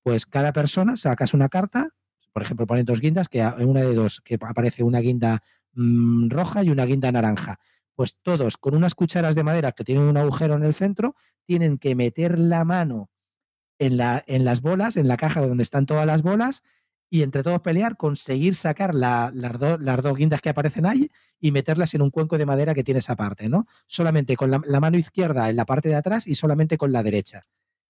[0.04, 1.88] Pues cada persona sacas una carta,
[2.32, 5.42] por ejemplo, ponen dos guindas, que una de dos que aparece una guinda
[5.74, 7.58] mmm, roja y una guinda naranja.
[7.96, 11.78] Pues todos con unas cucharas de madera que tienen un agujero en el centro, tienen
[11.78, 13.10] que meter la mano
[13.82, 16.62] en, la, en las bolas, en la caja donde están todas las bolas,
[17.10, 21.50] y entre todos pelear, conseguir sacar la, las, las, dos guindas que aparecen ahí y
[21.50, 23.66] meterlas en un cuenco de madera que tiene esa parte, ¿no?
[23.86, 27.44] Solamente con la, mano izquierda en la parte de atrás y solamente con la derecha.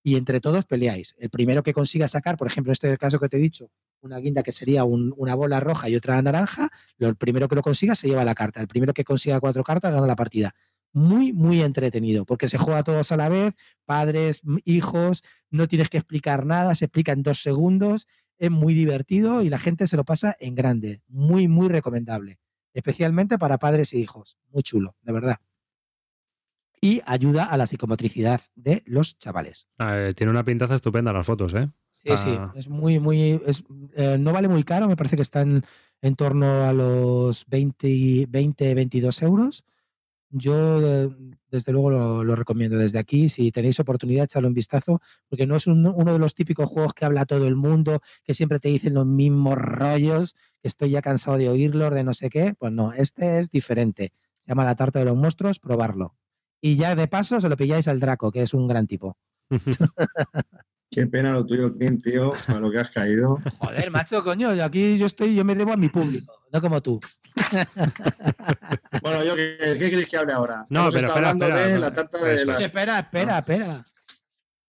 [0.04, 1.14] y entre todos peleáis.
[1.18, 4.18] El primero que consiga sacar, por ejemplo, en este caso que te he dicho, una
[4.18, 7.94] guinda que sería una bola roja y otra naranja, lo, el primero que lo consiga
[7.94, 8.60] se lleva la carta.
[8.60, 10.54] El primero que consiga cuatro cartas gana la partida.
[10.92, 15.98] Muy, muy entretenido, porque se juega todos a la vez, padres, hijos, no tienes que
[15.98, 18.06] explicar nada, se explica en dos segundos,
[18.38, 21.00] es muy divertido y la gente se lo pasa en grande.
[21.08, 22.38] Muy, muy recomendable.
[22.74, 24.36] Especialmente para padres e hijos.
[24.50, 25.38] Muy chulo, de verdad
[26.82, 29.68] y ayuda a la psicomotricidad de los chavales.
[29.78, 31.70] Ah, eh, tiene una pintaza estupenda las fotos, ¿eh?
[31.92, 33.40] Sí, sí, es muy, muy,
[33.94, 35.62] eh, no vale muy caro, me parece que está en,
[36.16, 39.64] torno a los 20, 20 22 euros.
[40.34, 41.10] Yo, eh,
[41.50, 43.28] desde luego, lo, recomiendo desde aquí.
[43.28, 47.04] Si tenéis oportunidad, echadle un vistazo, porque no es uno de los típicos juegos que
[47.04, 51.36] habla todo el mundo, que siempre te dicen los mismos rollos, que estoy ya cansado
[51.36, 52.54] de oírlos, de no sé qué.
[52.58, 54.12] Pues no, este es diferente.
[54.38, 56.16] Se llama La Tarta de los Monstruos, probarlo.
[56.62, 59.16] Y ya de paso se lo pilláis al Draco, que es un gran tipo.
[60.92, 63.40] Qué pena lo tuyo, Kim, tío, a lo que has caído.
[63.58, 67.00] Joder, macho, coño, aquí yo estoy, yo me debo a mi público, no como tú.
[69.02, 70.66] bueno, yo, ¿qué, qué queréis que hable ahora?
[70.68, 72.58] No, pero espera, hablando espera, de la tarta de la...
[72.58, 73.84] Espera, espera, espera.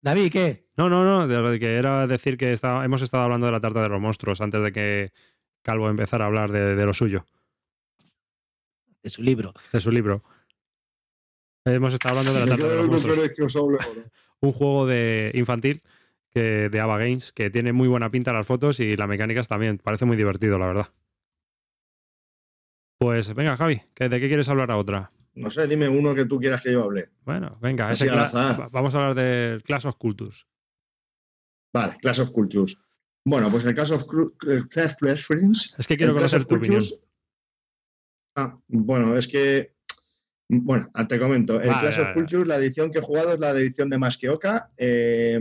[0.01, 0.69] David, ¿qué?
[0.77, 3.89] No, no, no, de que era decir que hemos estado hablando de la tarta de
[3.89, 5.13] los monstruos antes de que
[5.63, 7.27] Calvo empezara a hablar de, de lo suyo.
[9.03, 9.53] De su libro.
[9.73, 10.23] De su libro.
[11.65, 13.57] Hemos estado hablando de la tarta de los monstruos.
[14.41, 15.83] Un juego de infantil
[16.35, 19.79] que, de Ava Games que tiene muy buena pinta las fotos y las mecánicas también.
[19.79, 20.89] Parece muy divertido, la verdad.
[22.99, 25.13] Pues venga, Javi, ¿de qué quieres hablar a otra?
[25.35, 27.11] No sé, dime uno que tú quieras que yo hable.
[27.25, 30.47] Bueno, venga, ese vamos a hablar del Clash of Cultures.
[31.73, 32.79] Vale, Clash of Cultures.
[33.25, 35.75] Bueno, pues el caso of Friends.
[35.77, 36.83] Es que quiero conocer tu opinión.
[38.37, 39.75] Ah, bueno, es que
[40.49, 41.61] bueno, te comento.
[41.61, 44.71] El Clash of Cultures, la edición que he jugado es la edición de Masqueoka.
[44.77, 45.41] Eh,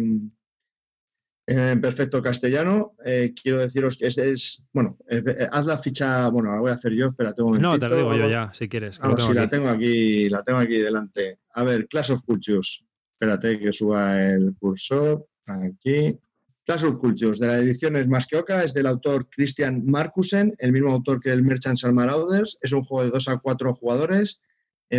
[1.45, 2.93] en perfecto castellano.
[3.03, 6.93] Eh, quiero deciros que es, bueno, eh, haz la ficha, bueno, la voy a hacer
[6.93, 7.71] yo, espérate un momentito.
[7.71, 8.99] No, te lo digo yo ya, si quieres.
[9.01, 11.39] Ah, sí, la tengo aquí, la tengo aquí delante.
[11.53, 12.85] A ver, Clash of Cultures.
[13.13, 15.25] Espérate que suba el cursor.
[15.45, 16.17] Aquí.
[16.65, 20.93] Clash of Cultures, de la edición es Masqueoka, es del autor Christian Markusen, el mismo
[20.93, 22.57] autor que el Merchants and Marauders.
[22.61, 24.41] Es un juego de 2 a 4 jugadores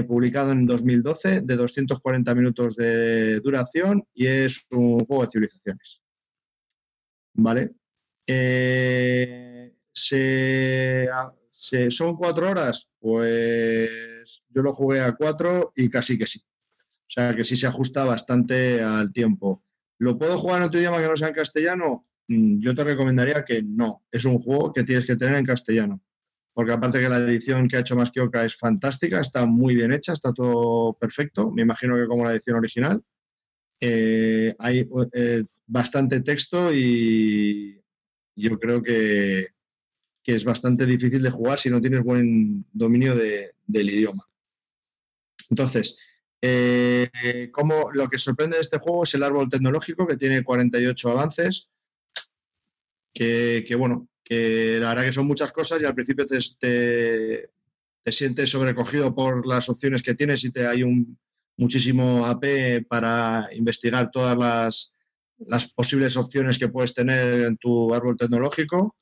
[0.08, 6.03] publicado en 2012, de 240 minutos de duración y es un juego de civilizaciones.
[7.34, 7.74] ¿Vale?
[8.26, 12.88] Eh, ¿Son cuatro horas?
[12.98, 16.40] Pues yo lo jugué a cuatro y casi que sí.
[16.40, 19.62] O sea que sí se ajusta bastante al tiempo.
[19.98, 22.08] ¿Lo puedo jugar en otro idioma que no sea en castellano?
[22.28, 24.04] Mm, yo te recomendaría que no.
[24.10, 26.02] Es un juego que tienes que tener en castellano
[26.54, 30.12] porque aparte que la edición que ha hecho Masquioca es fantástica, está muy bien hecha,
[30.12, 33.02] está todo perfecto, me imagino que como la edición original.
[33.80, 37.80] Eh, hay eh, bastante texto y
[38.36, 39.48] yo creo que,
[40.26, 44.24] es bastante difícil de jugar si no tienes buen dominio del idioma.
[45.50, 45.98] Entonces,
[46.40, 51.10] eh, como lo que sorprende de este juego es el árbol tecnológico que tiene 48
[51.10, 51.70] avances,
[53.12, 56.38] que, que bueno, que la verdad que son muchas cosas y al principio te,
[58.02, 61.18] te, sientes sobrecogido por las opciones que tienes y te hay un
[61.56, 64.93] muchísimo AP para investigar todas las,
[65.38, 68.96] las posibles opciones que puedes tener en tu árbol tecnológico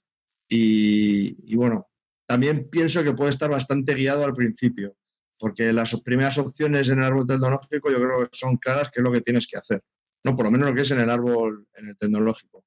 [0.49, 1.89] y, bueno,
[2.27, 4.97] también pienso que puede estar bastante guiado al principio,
[5.39, 9.05] porque las primeras opciones en el árbol tecnológico yo creo que son claras qué es
[9.05, 9.83] lo que tienes que hacer.
[10.25, 12.65] No, por lo menos lo que es en el árbol, en el tecnológico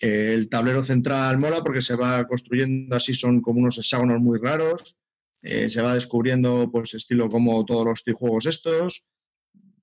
[0.00, 4.96] el tablero central mola porque se va construyendo así, son como unos hexágonos muy raros.
[5.42, 9.08] Eh, se va descubriendo, pues, estilo como todos los juegos estos.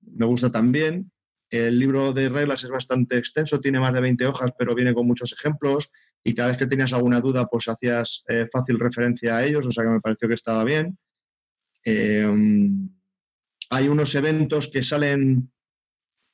[0.02, 1.10] Me gusta también.
[1.50, 5.06] El libro de reglas es bastante extenso, tiene más de 20 hojas, pero viene con
[5.06, 5.90] muchos ejemplos.
[6.24, 9.70] Y cada vez que tenías alguna duda, pues hacías eh, fácil referencia a ellos, o
[9.70, 10.98] sea que me pareció que estaba bien.
[11.84, 12.28] Eh,
[13.70, 15.52] hay unos eventos que salen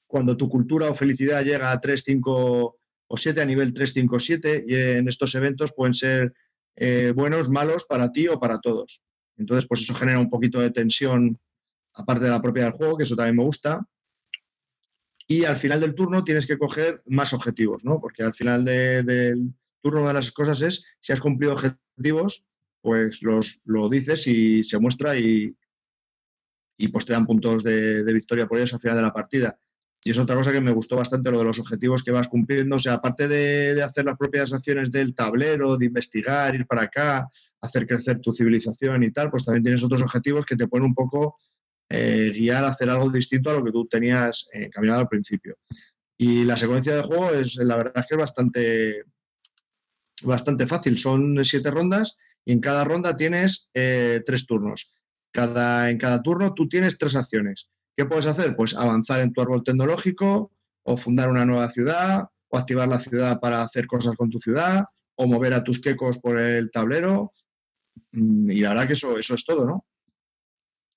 [0.07, 4.75] cuando tu cultura o felicidad llega a 3, 5 o 7 a nivel 357 y
[4.75, 6.35] en estos eventos pueden ser
[6.77, 9.03] eh, buenos, malos para ti o para todos.
[9.37, 11.39] Entonces, pues eso genera un poquito de tensión
[11.95, 13.87] aparte de la propia del juego, que eso también me gusta.
[15.27, 18.01] Y al final del turno tienes que coger más objetivos, ¿no?
[18.01, 22.49] Porque al final del turno una de las cosas es, si has cumplido objetivos,
[22.81, 25.57] pues los, lo dices y se muestra y,
[26.77, 29.59] y pues te dan puntos de, de victoria por ellos al final de la partida.
[30.05, 32.75] Y es otra cosa que me gustó bastante, lo de los objetivos que vas cumpliendo.
[32.77, 37.29] O sea, aparte de, hacer las propias acciones del tablero, de investigar, ir para acá,
[37.61, 40.95] hacer crecer tu civilización y tal, pues también tienes otros objetivos que te ponen un
[40.95, 41.37] poco
[41.95, 45.59] eh, guiar hacer algo distinto a lo que tú tenías eh, caminado al principio.
[46.17, 49.05] Y la secuencia de juego es, la verdad es que es bastante,
[50.23, 50.99] bastante fácil.
[50.99, 54.91] Son siete rondas y en cada ronda tienes eh, tres turnos.
[55.33, 57.69] Cada, en cada turno tú tienes tres acciones.
[57.95, 58.57] ¿Qué puedes hacer?
[58.57, 60.51] Pues avanzar en tu árbol tecnológico
[60.85, 64.85] o fundar una nueva ciudad o activar la ciudad para hacer cosas con tu ciudad
[65.17, 67.35] o mover a tus quecos por el tablero.
[68.13, 69.85] Mm, y la verdad que eso, eso es todo, ¿no?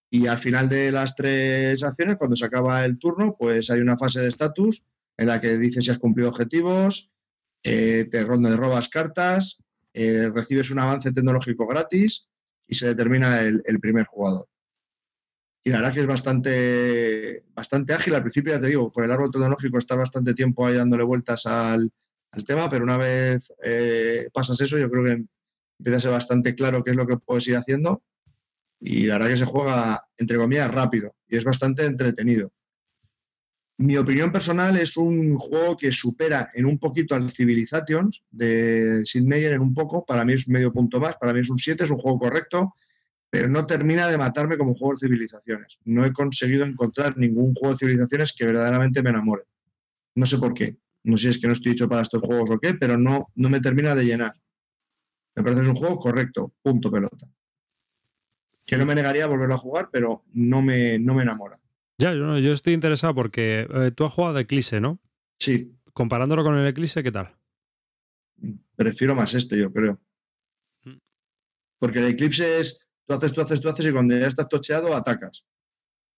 [0.10, 3.98] Y al final de las tres acciones, cuando se acaba el turno, pues hay una
[3.98, 4.84] fase de estatus
[5.18, 7.14] en la que dices si has cumplido objetivos,
[7.64, 9.64] eh, te robas cartas,
[9.94, 12.30] eh, recibes un avance tecnológico gratis
[12.68, 14.48] y se determina el, primer jugador.
[15.64, 18.14] Y la verdad que es bastante, bastante ágil.
[18.14, 21.46] Al principio, ya te digo, por el árbol tecnológico está bastante tiempo ahí dándole vueltas
[21.46, 21.92] al,
[22.46, 25.26] tema, pero una vez eh, pasas eso, yo creo que
[25.80, 28.04] empieza a ser bastante claro qué es lo que puedes ir haciendo
[28.86, 32.54] y la verdad que se juega, entre comillas, rápido y es bastante entretenido.
[33.78, 39.24] Mi opinión personal es un juego que supera en un poquito al Civilizations de Sid
[39.24, 40.06] Meier en un poco.
[40.06, 42.76] Para mí es medio punto más, para mí es un 7, es un juego correcto,
[43.30, 45.80] pero no termina de matarme como juego de civilizaciones.
[45.84, 49.44] No he conseguido encontrar ningún juego de civilizaciones que verdaderamente me enamore.
[50.14, 50.78] No sé por qué.
[51.04, 53.32] No sé si es que no estoy hecho para estos juegos o qué, pero no,
[53.36, 54.36] no me termina de llenar.
[55.36, 57.28] Me parece que es un juego correcto, punto pelota
[58.66, 61.60] que no me negaría a volverlo a jugar, pero no me, no me enamora.
[61.98, 65.00] Ya, yo, yo estoy interesado porque eh, tú has jugado Eclipse, ¿no?
[65.40, 65.72] Sí.
[65.94, 67.36] Comparándolo con el Eclipse, ¿qué tal?
[68.76, 70.02] Prefiero más este, yo creo.
[70.84, 70.98] Mm.
[71.80, 74.96] Porque el Eclipse es tú haces, tú haces, tú haces y cuando ya estás tocheado
[74.96, 75.46] atacas.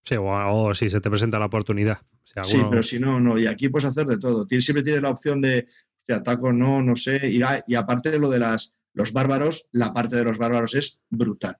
[0.03, 1.99] Sí, o, si se te presenta la oportunidad.
[2.43, 3.37] Sí, pero si no, no.
[3.37, 4.47] Y aquí puedes hacer de todo.
[4.47, 7.29] siempre tienes la opción de, hostia, ataco, no, no sé.
[7.29, 11.01] Y, y aparte de lo de las, los bárbaros, la parte de los bárbaros es
[11.09, 11.57] brutal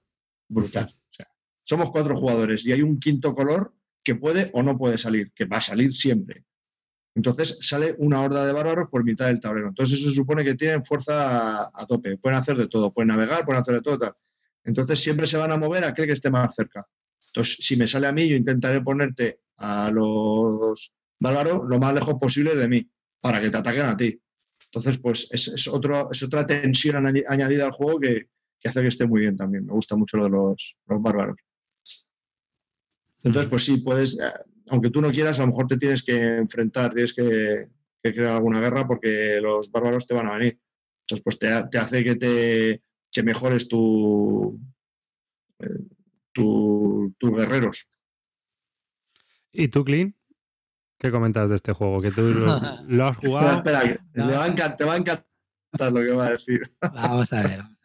[0.48, 0.86] brutal.
[0.86, 1.28] O sea,
[1.62, 5.44] somos cuatro jugadores y hay un quinto color que puede o no puede salir, que
[5.44, 6.44] va a salir siempre.
[7.14, 9.68] Entonces sale una horda de bárbaros por mitad del tablero.
[9.68, 12.16] Entonces eso supone que tienen fuerza a, tope.
[12.16, 13.98] Pueden hacer de todo, pueden navegar, pueden hacer de todo.
[13.98, 14.14] Tal.
[14.64, 16.86] Entonces siempre se van a mover a aquel que esté más cerca.
[17.26, 22.14] Entonces, si me sale a mí, yo intentaré ponerte a los bárbaros lo más lejos
[22.14, 24.20] posible de mí, para que te ataquen a ti.
[24.66, 28.28] Entonces, pues es, es, otro, es otra tensión añadida al juego que,
[28.60, 29.66] que hace que esté muy bien también.
[29.66, 31.36] Me gusta mucho lo de los, bárbaros.
[33.22, 34.32] Entonces, pues sí, puedes, eh,
[34.68, 37.68] aunque tú no quieras, a lo mejor te tienes que enfrentar, tienes que,
[38.00, 40.58] crear alguna guerra porque los bárbaros te van a venir.
[41.02, 44.58] Entonces, pues te, hace que te que mejores tu,
[45.58, 45.84] eh,
[46.32, 47.90] tus guerreros.
[49.52, 50.14] ¿Y tú, Clean?
[50.98, 52.00] ¿Qué comentas de este juego?
[52.00, 52.52] Que tú lo,
[53.06, 53.56] has jugado.
[53.56, 56.62] espera, te, va a encantar, te va a encantar lo que va a decir.
[56.92, 57.77] Vamos a ver.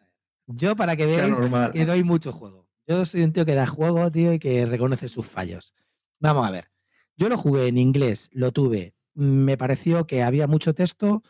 [0.46, 1.34] Yo, para que veáis,
[1.72, 2.68] que doy mucho juego.
[2.86, 5.74] Yo soy un tío que da juego, tío, y que reconoce sus fallos.
[6.20, 6.70] Vamos a ver.
[7.16, 8.94] Yo lo jugué en inglés, lo tuve.
[9.14, 11.22] Me pareció que había mucho texto,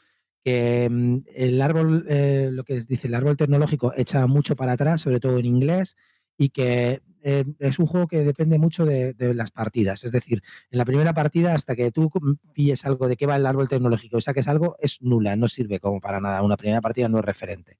[0.43, 5.03] que mm, el árbol, eh, lo que dice el árbol tecnológico, echa mucho para atrás,
[5.03, 5.97] sobre todo en inglés,
[6.37, 10.05] y que eh, es un juego que depende mucho de, de, las partidas.
[10.05, 12.11] Es decir, en la primera partida, hasta que tú
[12.53, 15.79] pilles algo de qué va el árbol tecnológico y saques algo, es nula, no sirve
[15.79, 16.43] como para nada.
[16.43, 17.79] Una primera partida no es referente.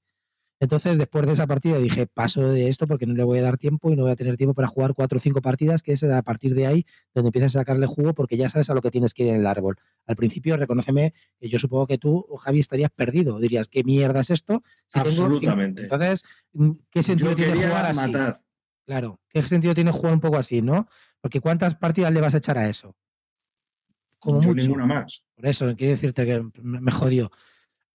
[0.59, 3.57] Entonces, después de esa partida dije, paso de esto porque no le voy a dar
[3.57, 6.03] tiempo y no voy a tener tiempo para jugar cuatro o cinco partidas, que es
[6.03, 8.89] a partir de ahí donde empiezas a sacarle jugo porque ya sabes a lo que
[8.89, 9.75] tienes que ir en el árbol.
[10.05, 13.37] Al principio, reconóceme que yo supongo que tú, Javi, estarías perdido.
[13.39, 14.63] Dirías, ¿qué mierda es esto?
[14.93, 15.83] Absolutamente.
[15.83, 18.13] Entonces, mm, ¿qué sentido tiene jugar así?
[18.85, 20.87] Claro, ¿qué sentido tiene jugar un poco así, no?
[21.19, 22.95] Porque ¿cuántas partidas le vas a echar a eso?
[24.19, 24.53] Como mucho.
[24.53, 25.23] ninguna más.
[25.35, 27.29] Por eso, quiero decirte que me jodió.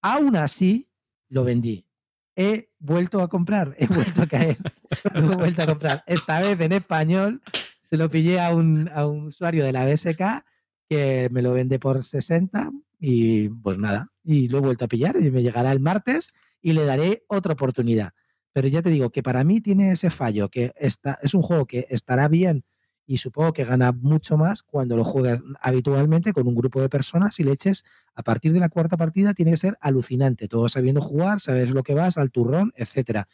[0.03, 0.89] Aún así,
[1.29, 1.87] lo vendí
[2.37, 4.57] he vuelto a comprar, he vuelto a caer,
[5.15, 6.05] he vuelto a comprar.
[6.07, 7.43] Esta vez en español
[7.83, 10.45] se lo pillé a un, a un usuario de la BSK
[10.89, 15.17] que me lo vende por 60 y pues nada, y lo he vuelto a pillar
[15.17, 18.13] y me llegará el martes y le daré otra oportunidad.
[18.53, 21.67] Pero ya te digo que para mí tiene ese fallo, que está, es un juego
[21.67, 22.65] que estará bien
[23.11, 27.41] y supongo que gana mucho más cuando lo juegas habitualmente con un grupo de personas
[27.41, 31.01] y le eches a partir de la cuarta partida tiene que ser alucinante, todo sabiendo
[31.01, 33.27] jugar, sabes lo que vas, al turrón, etcétera.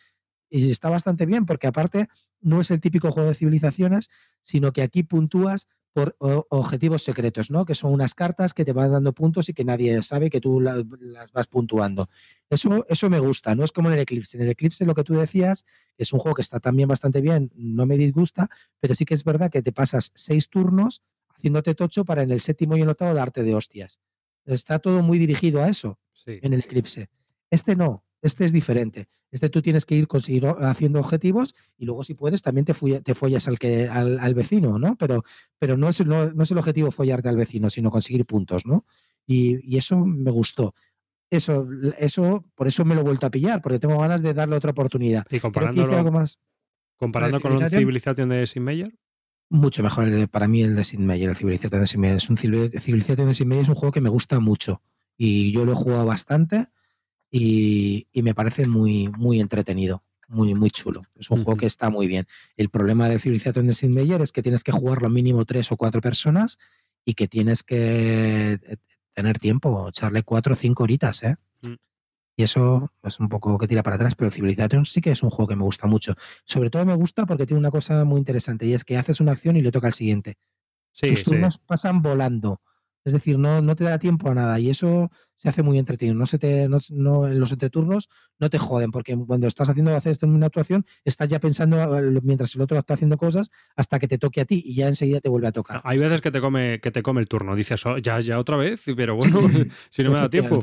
[0.49, 2.09] Y está bastante bien porque aparte
[2.41, 4.09] no es el típico juego de civilizaciones,
[4.41, 7.64] sino que aquí puntúas por objetivos secretos, ¿no?
[7.64, 10.61] Que son unas cartas que te van dando puntos y que nadie sabe que tú
[10.61, 10.84] las,
[11.32, 12.11] vas puntuando.
[12.51, 14.36] Eso, eso me gusta, no es como en el Eclipse.
[14.36, 15.64] En el Eclipse lo que tú decías
[15.97, 19.24] es un juego que está también bastante bien, no me disgusta, pero sí que es
[19.24, 21.01] verdad que te pasas seis turnos
[21.34, 23.99] haciéndote tocho para en el séptimo y el octavo darte de hostias.
[24.44, 27.09] Está todo muy dirigido a eso en el Eclipse.
[27.51, 28.05] Este no.
[28.23, 29.09] Este es diferente.
[29.31, 30.09] Este tú tienes que ir
[30.61, 34.97] haciendo objetivos y luego si puedes también te, te follas al, que, al, vecino, ¿no?
[34.97, 35.25] Pero,
[35.59, 38.85] pero no, es, no, no, es el objetivo follarte al vecino, sino conseguir puntos, ¿no?
[39.27, 40.75] Y, y, eso me gustó.
[41.29, 41.67] Eso,
[41.99, 44.71] eso, por eso me lo he vuelto a pillar, porque tengo ganas de darle otra
[44.71, 45.27] oportunidad.
[45.31, 46.39] Y comparándolo, algo más.
[46.97, 48.95] comparando con la civilización de Sid Meier.
[49.49, 52.17] Mucho mejor el para mí el de Sid Meier, el Civilización de Meier.
[52.17, 54.83] Es un Civilización de Meier es un juego que me gusta mucho
[55.17, 56.69] y yo lo he jugado bastante
[57.31, 61.03] y, me parece muy, muy entretenido, muy, muy chulo.
[61.16, 62.27] Es un juego que está muy bien.
[62.57, 66.59] El problema de Sid Meier es que tienes que jugarlo mínimo tres o cuatro personas
[67.05, 68.77] y que tienes que eh,
[69.14, 71.37] tener tiempo, echarle cuatro o cinco horitas, ¿eh?
[71.62, 71.74] Mm.
[72.39, 75.31] Y eso es un poco que tira para atrás, pero Civilization sí que es un
[75.31, 76.14] juego que me gusta mucho.
[76.45, 79.33] Sobre todo me gusta porque tiene una cosa muy interesante y es que haces una
[79.33, 80.37] acción y le toca al siguiente.
[80.93, 82.61] Sí, Tus turnos pasan volando.
[83.07, 86.16] Es decir, no, no te da tiempo a nada y eso se hace muy entretenido.
[86.16, 88.09] No se te, no, en los entreturnos
[88.40, 92.54] no te joden porque cuando estás haciendo hacer una actuación estás ya pensando eh, mientras
[92.57, 95.28] el otro está haciendo cosas hasta que te toque a ti y ya enseguida te
[95.28, 95.80] vuelve a tocar.
[95.84, 97.54] Hay veces que te come que te come el turno.
[97.54, 99.38] Dices, oh, ya ya otra vez, pero bueno,
[99.88, 100.61] si no me da tiempo.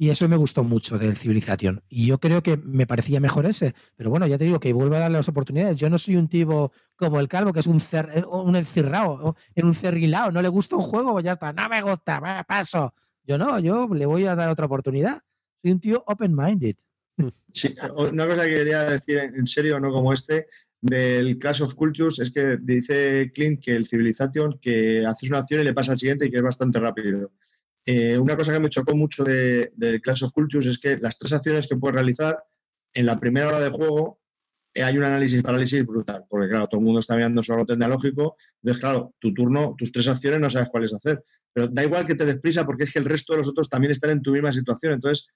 [0.00, 1.82] Y eso me gustó mucho del Civilización.
[1.90, 3.74] Y yo creo que me parecía mejor ese.
[3.96, 5.76] Pero bueno, ya te digo que vuelvo a darle las oportunidades.
[5.76, 9.36] Yo no soy un tipo como el calvo, que es un, cer eh, un encerrado,
[9.54, 10.32] en un cerrilado.
[10.32, 11.52] No le gusta un juego, pues ya está.
[11.52, 12.94] No me gusta, paso.
[13.24, 15.20] Yo no, yo le voy a dar otra oportunidad.
[15.60, 16.76] Soy un tío open-minded.
[17.52, 17.74] Sí,
[18.10, 20.46] una cosa que quería decir en serio, no como este,
[20.80, 25.60] del Clash of Cultures, es que dice Clint que el Civilization, que haces una acción
[25.60, 27.32] y le pasa al siguiente y que es bastante rápido.
[27.86, 29.72] Eh, una cosa que me chocó mucho de,
[30.02, 32.42] Clash of Cultures es que las tres acciones que puedes realizar
[32.92, 34.20] en la primera hora de juego
[34.74, 37.66] eh, hay un análisis parálisis brutal, porque claro, todo el mundo está mirando su orden
[37.66, 41.22] tecnológico, entonces claro, tu turno, tus tres acciones no sabes cuáles hacer,
[41.52, 43.90] pero da igual que te desprisa porque es que el resto de los otros también
[43.90, 45.26] están en tu misma situación, entonces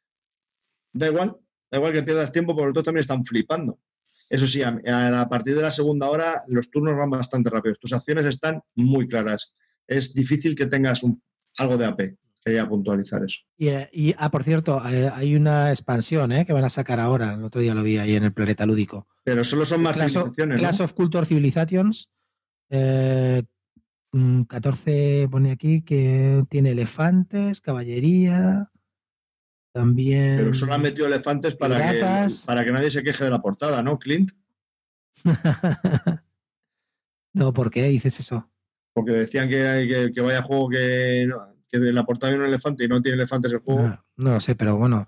[0.93, 1.37] da igual,
[1.71, 3.81] da igual que pierdas tiempo porque los otros también están flipando.
[4.31, 8.27] Eso sí, a, partir de la segunda hora los turnos van bastante rápidos, tus acciones
[8.27, 9.55] están muy claras,
[9.89, 11.21] es difícil que tengas un,
[11.59, 12.17] algo de AP.
[12.45, 13.39] Quería puntualizar eso.
[13.57, 16.45] Y, y ah, por cierto, eh, hay una expansión ¿eh?
[16.45, 17.33] que van a sacar ahora.
[17.33, 19.09] El otro día lo vi ahí en el planeta lúdico.
[19.25, 20.59] Pero solo son más civilizaciones.
[20.59, 22.11] Clash of Culture Civilizations.
[22.69, 23.47] 14
[24.13, 28.71] eh, mm, pone aquí que tiene elefantes, caballería.
[29.73, 30.37] También.
[30.37, 33.83] Pero solo han metido elefantes para que, para que nadie se queje de la portada,
[33.83, 34.33] ¿no, Clint?
[37.33, 38.51] no, ¿por qué dices eso?
[38.93, 41.27] Porque decían que, que, que vaya juego que
[41.81, 43.83] que la portada hay un elefante y no tiene elefantes el juego.
[43.83, 45.07] Ah, no, lo sé, pero bueno.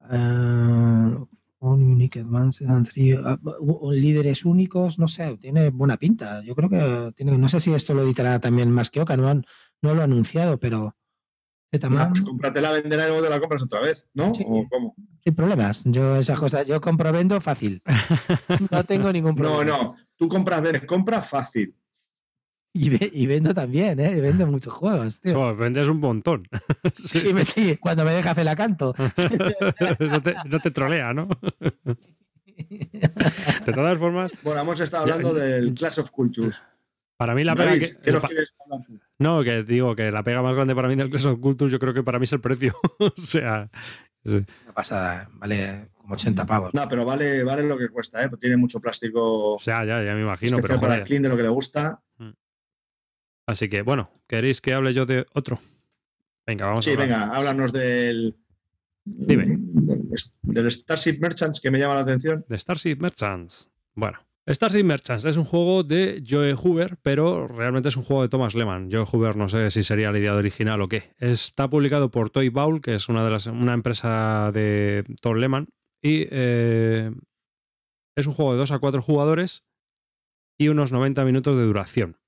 [0.00, 1.26] Uh,
[1.60, 3.38] unique ah,
[3.92, 6.42] líderes únicos, no sé, tiene buena pinta.
[6.42, 9.28] Yo creo que tiene, no sé si esto lo editará también más que Oca, no,
[9.28, 9.46] han,
[9.80, 10.94] no lo ha anunciado, pero
[11.82, 14.30] Ah, pues cómpratela, venderá y luego te la compras otra vez, ¿no?
[14.30, 14.94] ¿O cómo?
[15.24, 15.82] Sin problemas.
[15.84, 17.82] Yo esas cosas, yo compro, vendo fácil.
[18.70, 19.64] No tengo ningún problema.
[19.64, 19.96] No, no.
[20.16, 21.74] Tú compras, vendes, compras fácil.
[22.76, 24.20] Y, vendo también, ¿eh?
[24.20, 25.54] Vendo muchos juegos, tío.
[25.54, 26.48] vendes un montón.
[26.94, 27.32] sí.
[27.44, 28.92] sí, cuando me deja hacer la canto.
[30.50, 31.28] no, te, trolea, ¿no?
[32.56, 34.32] de todas formas.
[34.42, 36.64] Bueno, hemos estado hablando del Clash of Cultures.
[37.16, 37.96] Para mí la pega que.
[39.20, 41.78] No, que digo que la pega más grande para mí del Clash of Cultures, yo
[41.78, 42.74] creo que para mí es el precio.
[42.98, 43.70] o sea.
[44.24, 44.44] Una
[44.74, 46.74] pasada, vale como 80 pavos.
[46.74, 48.30] No, pero vale, vale lo que cuesta, ¿eh?
[48.40, 49.54] tiene mucho plástico.
[49.54, 50.56] O sea, ya, ya me imagino.
[50.60, 52.02] Pero para el clean de lo que le gusta.
[52.18, 52.30] Mm.
[53.46, 55.58] Así que, bueno, ¿queréis que hable yo de otro?
[56.46, 56.90] Venga, vamos a.
[56.90, 58.36] Sí, venga, háblanos del.
[59.04, 59.44] Dime.
[60.42, 62.44] Del, Starship Merchants que me llama la atención.
[62.48, 63.68] De Starship Merchants.
[63.94, 64.18] Bueno,
[64.48, 68.54] Starship Merchants es un juego de Joe Hoover, pero realmente es un juego de Thomas
[68.54, 68.90] Lehman.
[68.90, 71.14] Joe Hoover no sé si sería la idea original o qué.
[71.18, 75.68] Está publicado por Toy Bowl, que es una, de las, una empresa de Tom Lehman.
[76.02, 77.10] Y eh,
[78.16, 79.64] es un juego de 2 a 4 jugadores
[80.58, 82.18] y unos 90 minutos de duración.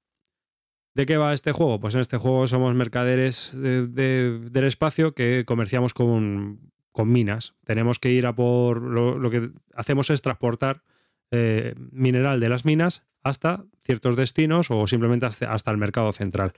[0.96, 1.78] ¿De qué va este juego?
[1.78, 6.72] Pues en este juego somos mercaderes del espacio que comerciamos con,
[7.04, 7.54] minas.
[7.66, 8.80] Tenemos que ir a por.
[8.80, 10.84] Lo, que hacemos es transportar
[11.30, 16.54] eh, mineral de las minas hasta ciertos destinos o simplemente hasta, el mercado central.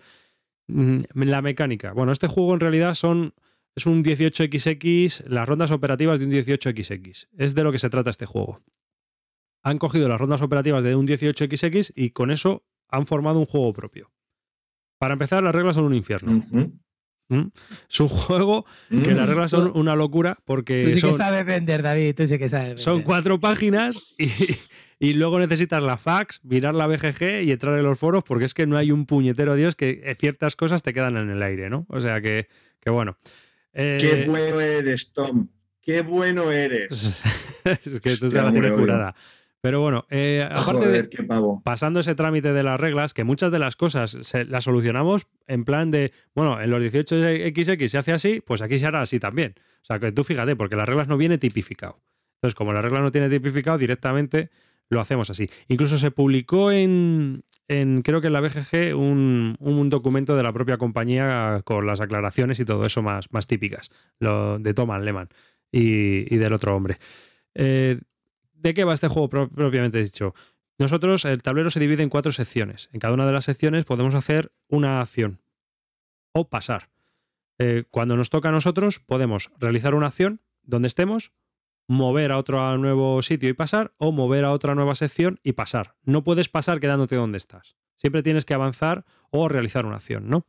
[0.68, 1.93] Mm, la mecánica.
[1.93, 3.34] Bueno, este juego en realidad son.
[3.74, 7.26] Es un 18XX, las rondas operativas de un 18XX.
[7.36, 8.61] Es de lo que se trata este juego.
[9.64, 13.72] Han cogido las rondas operativas de un 18XX y con eso han formado un juego
[13.72, 14.12] propio.
[14.99, 16.45] Para empezar, las reglas son un infierno.
[16.51, 17.49] ¿Mm?
[17.91, 20.83] Es un juego que las reglas son una locura porque.
[20.83, 22.85] Tú sí son, que sabes vender, David, tú sí que sabes vender.
[22.85, 24.15] Son cuatro páginas
[24.99, 28.55] y, luego necesitas la fax, mirar la BGG y entrar en los foros porque es
[28.55, 31.87] que no hay un puñetero Dios que ciertas cosas te quedan en el aire, ¿no?
[31.91, 32.49] O sea que,
[32.81, 33.19] que bueno.
[33.75, 35.49] Qué eh, bueno eres, Tom.
[35.83, 37.21] qué bueno eres.
[37.65, 39.15] es que Hostia, se la odio.
[39.61, 41.27] Pero bueno, eh, aparte Joder, de,
[41.65, 45.65] pasando ese trámite de las reglas, que muchas de las cosas se, las solucionamos en
[45.65, 49.55] plan de, bueno, en los 18XX se hace así, pues aquí se hará así también.
[49.83, 52.01] O sea, que tú fíjate, porque las reglas no viene tipificado.
[52.37, 54.51] Entonces, como la regla no tiene tipificado, directamente
[54.91, 55.51] lo hacemos así.
[55.67, 60.53] Incluso se publicó en, en creo que en la BGG, un, un documento de la
[60.53, 63.91] propia compañía con las aclaraciones y todo eso más, más típicas,
[64.21, 65.29] lo de Thomas Lehmann
[65.73, 66.99] y, y del otro hombre.
[67.55, 67.99] Eh,
[68.61, 70.35] ¿De qué va este juego pro- propiamente dicho?
[70.79, 72.89] Nosotros, el tablero se divide en cuatro secciones.
[72.93, 75.41] En cada una de las secciones podemos hacer una acción
[76.33, 76.91] o pasar.
[77.59, 81.33] Eh, cuando nos toca a nosotros, podemos realizar una acción donde estemos,
[81.89, 85.97] mover a otro nuevo sitio y pasar, o mover a otra nueva sección y pasar.
[86.03, 87.77] No puedes pasar quedándote donde estás.
[87.97, 90.47] Siempre tienes que avanzar o realizar una acción, ¿no?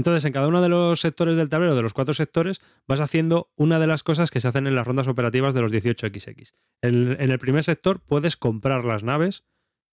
[0.00, 3.50] Entonces, en cada uno de los sectores del tablero, de los cuatro sectores, vas haciendo
[3.54, 6.54] una de las cosas que se hacen en las rondas operativas de los 18XX.
[6.80, 9.44] En, en el primer sector puedes comprar las naves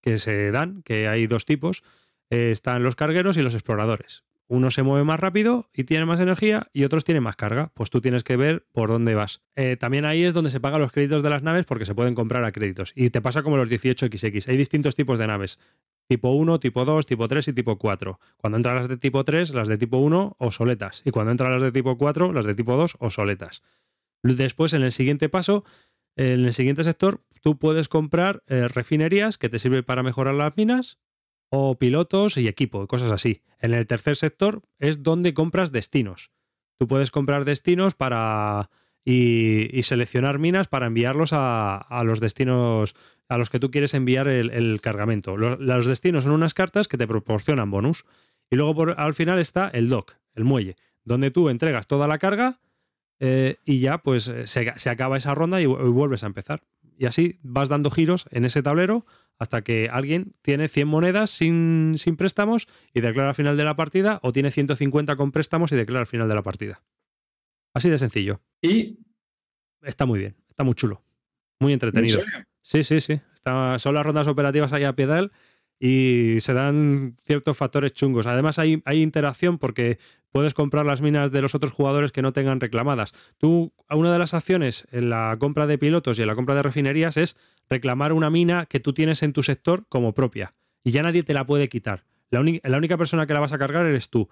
[0.01, 1.83] que se dan, que hay dos tipos.
[2.29, 4.23] Eh, están los cargueros y los exploradores.
[4.47, 7.73] Uno se mueve más rápido y tiene más energía y otros tienen más carga.
[7.73, 9.41] Pues tú tienes que ver por dónde vas.
[9.57, 12.13] Eh, también ahí es donde se pagan los créditos de las naves porque se pueden
[12.13, 12.93] comprar a créditos.
[12.95, 14.47] Y te pasa como los 18XX.
[14.47, 15.59] Hay distintos tipos de naves.
[16.07, 18.19] Tipo 1, tipo 2, tipo 3 y tipo 4.
[18.37, 21.01] Cuando entran las de tipo 3, las de tipo 1 obsoletas.
[21.05, 23.61] Y cuando entran las de tipo 4, las de tipo 2 obsoletas.
[24.23, 25.65] Después, en el siguiente paso,
[26.15, 30.55] en el siguiente sector, tú puedes comprar eh, refinerías que te sirven para mejorar las
[30.55, 30.97] minas
[31.49, 33.41] o pilotos y equipo, cosas así.
[33.59, 36.31] En el tercer sector es donde compras destinos.
[36.79, 38.69] Tú puedes comprar destinos para
[39.03, 42.95] y, y seleccionar minas para enviarlos a los destinos
[43.29, 45.37] a los que tú quieres enviar el, el cargamento.
[45.37, 48.05] Lo- los destinos son unas cartas que te proporcionan bonus.
[48.49, 52.17] Y luego por- al final está el dock, el muelle, donde tú entregas toda la
[52.17, 52.59] carga
[53.19, 56.27] eh, y ya pues eh, se, se acaba esa ronda y, vu- y vuelves a
[56.27, 56.63] empezar.
[56.97, 59.05] Y así vas dando giros en ese tablero
[59.39, 63.75] hasta que alguien tiene 100 monedas sin, sin préstamos y declara al final de la
[63.75, 66.81] partida o tiene 150 con préstamos y declara al final de la partida.
[67.75, 68.41] Así de sencillo.
[68.61, 68.99] Y,
[69.83, 71.03] Está muy bien, está muy chulo,
[71.59, 72.19] muy ¿en entretenido.
[72.67, 73.21] Sí, sí, sí.
[73.33, 75.31] Está- son las rondas operativas ahí a piedal
[75.79, 78.27] y se dan ciertos factores chungos.
[78.27, 79.99] Además hay, interacción porque
[80.33, 83.13] puedes comprar las minas de los otros jugadores que no tengan reclamadas.
[83.37, 86.63] Tú, una de las acciones en la compra de pilotos y en la compra de
[86.63, 87.37] refinerías es
[87.69, 90.53] reclamar una mina que tú tienes en tu sector como propia.
[90.83, 92.03] Y ya nadie te la puede quitar.
[92.31, 94.27] La, la única persona que la vas a cargar eres tú.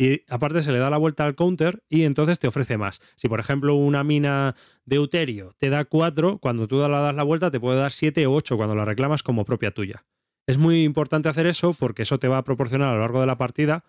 [0.00, 3.00] Y aparte se le da la vuelta al counter y entonces te ofrece más.
[3.16, 7.24] Si por ejemplo una mina de Euterio te da 4, cuando tú la das la
[7.24, 10.04] vuelta te puede dar 7 o 8 cuando la reclamas como propia tuya.
[10.46, 13.26] Es muy importante hacer eso porque eso te va a proporcionar a lo largo de
[13.26, 13.84] la partida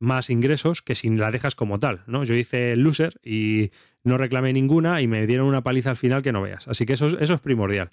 [0.00, 2.22] más ingresos que si la dejas como tal, ¿no?
[2.22, 3.72] Yo hice el loser y
[4.04, 6.68] no reclamé ninguna y me dieron una paliza al final que no veas.
[6.68, 7.90] Así que eso, es- eso es primordial.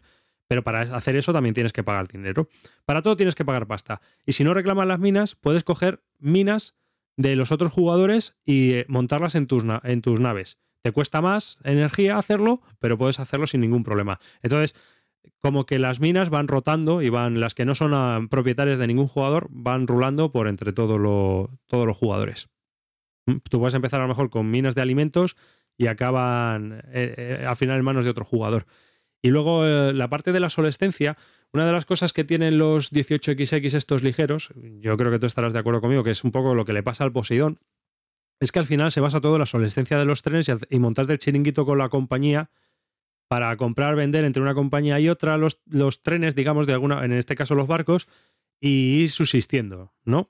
[0.48, 2.48] Pero para hacer eso también tienes que pagar dinero.
[2.86, 4.02] Para todo tienes que pagar pasta.
[4.24, 6.76] Y si no reclamas las minas, puedes coger minas
[7.18, 10.58] de los otros jugadores y eh, montarlas en tus, en tus naves.
[10.82, 14.20] Te cuesta más energía hacerlo, pero puedes hacerlo sin ningún problema.
[14.44, 14.76] Entonces,
[15.42, 18.88] como que las minas van rotando y van, las que no son ah, propietarias de
[18.88, 22.50] ningún jugador, van rulando por entre todos los jugadores.
[23.26, 25.36] Mm, Tú puedes empezar a lo mejor con minas de alimentos
[25.78, 28.66] y acaban eh, eh, al final en manos de otro jugador.
[29.22, 31.18] Y luego la parte de la solescencia,
[31.56, 34.50] una de las cosas que tienen los 18XX estos ligeros,
[34.82, 36.84] yo creo que tú estarás de acuerdo conmigo, que es un poco lo que le
[36.84, 37.60] pasa al Poseidón,
[38.40, 41.14] es que al final se basa todo en la solescencia de los trenes y, montarte
[41.14, 42.50] el chiringuito con la compañía
[43.30, 47.14] para comprar, vender entre una compañía y otra los, los trenes, digamos, de alguna, en
[47.14, 48.08] este caso los barcos,
[48.60, 50.30] y ir subsistiendo, ¿no?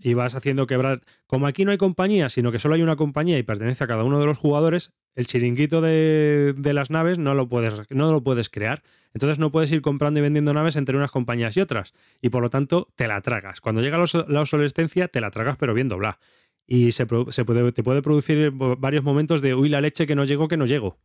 [0.00, 1.00] Y vas haciendo quebrar.
[1.26, 4.04] Como aquí no hay compañía, sino que solo hay una compañía y pertenece a cada
[4.04, 8.22] uno de los jugadores, el chiringuito de, de las naves no lo, puedes, no lo
[8.22, 8.82] puedes crear.
[9.12, 11.92] Entonces no puedes ir comprando y vendiendo naves entre unas compañías y otras.
[12.22, 13.60] Y por lo tanto, te la tragas.
[13.60, 16.18] Cuando llega la obs- la obsolescencia, te la tragas, pero bien doblada.
[16.66, 20.24] Y se, se puede, te puede producir varios momentos de, uy, la leche que no
[20.24, 20.98] llegó, que no llego.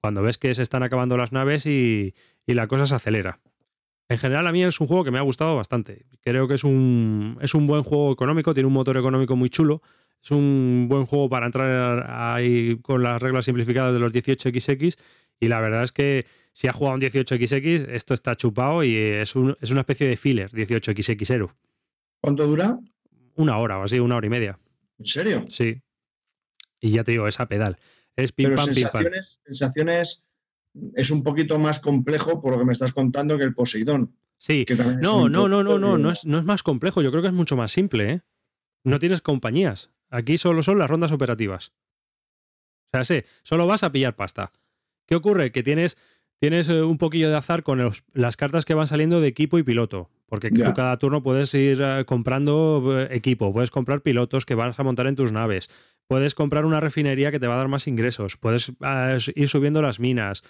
[0.00, 3.38] Cuando ves que se están acabando las naves y, y la cosa se acelera.
[4.08, 6.04] En general, a mí es un juego que me ha gustado bastante.
[6.20, 9.82] Creo que es un, es un buen juego económico, tiene un motor económico muy chulo.
[10.22, 14.96] Es un buen juego para entrar ahí con las reglas simplificadas de los 18XX.
[15.40, 19.34] Y la verdad es que si has jugado un 18XX, esto está chupado y es,
[19.34, 21.50] un- es una especie de filler 18XX.
[22.20, 22.78] ¿Cuánto dura?
[23.34, 24.58] Una hora o así, una hora y media.
[24.98, 25.44] ¿En serio?
[25.48, 25.80] Sí.
[26.80, 27.78] Y ya te digo, esa pedal.
[28.14, 28.82] Es pim Pero pam, pim pam.
[28.82, 30.26] sensaciones, sensaciones
[30.94, 34.14] es un poquito más complejo por lo que me estás contando que el Poseidón.
[34.38, 34.64] Sí.
[34.64, 37.02] que No, no, no, no, no, no es, no es más complejo.
[37.02, 38.20] Yo creo que es mucho más simple, ¿eh?
[38.84, 39.90] No tienes compañías.
[40.10, 41.72] Aquí solo son las rondas operativas.
[42.92, 44.52] O sea, sí, solo vas a pillar pasta.
[45.06, 45.52] ¿Qué ocurre?
[45.52, 45.96] Que tienes,
[46.40, 49.58] tienes eh, un poquillo de azar con los- las cartas que van saliendo de equipo
[49.58, 50.10] y piloto.
[50.26, 54.78] Porque tú cada turno puedes ir eh, comprando eh, equipo, puedes comprar pilotos que vas
[54.78, 55.68] a montar en tus naves,
[56.06, 59.82] puedes comprar una refinería que te va a dar más ingresos, puedes ah, ir subiendo
[59.82, 60.42] las minas.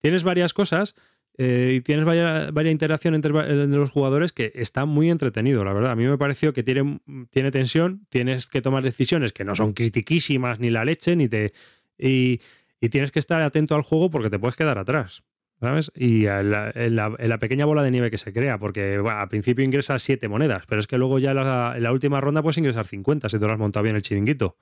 [0.00, 0.94] Tienes varias cosas
[1.38, 5.90] eh, y tienes varias, varias interacción entre, los jugadores que está muy entretenido, la verdad.
[5.90, 7.00] A mí me pareció que tiene,
[7.30, 11.52] tiene tensión, tienes que tomar decisiones que no son critiquísimas ni la leche, ni te.
[11.98, 12.40] Y,
[12.88, 15.24] tienes que estar atento al juego porque te puedes quedar atrás.
[15.58, 15.90] ¿Sabes?
[15.94, 19.28] Y en la, en la- pequeña bola de nieve que se crea, porque bueno, al
[19.28, 22.42] principio ingresas 7 monedas, pero es que luego ya en la, en la última ronda
[22.42, 24.56] puedes ingresar 50 si te lo has montado bien el chiringuito.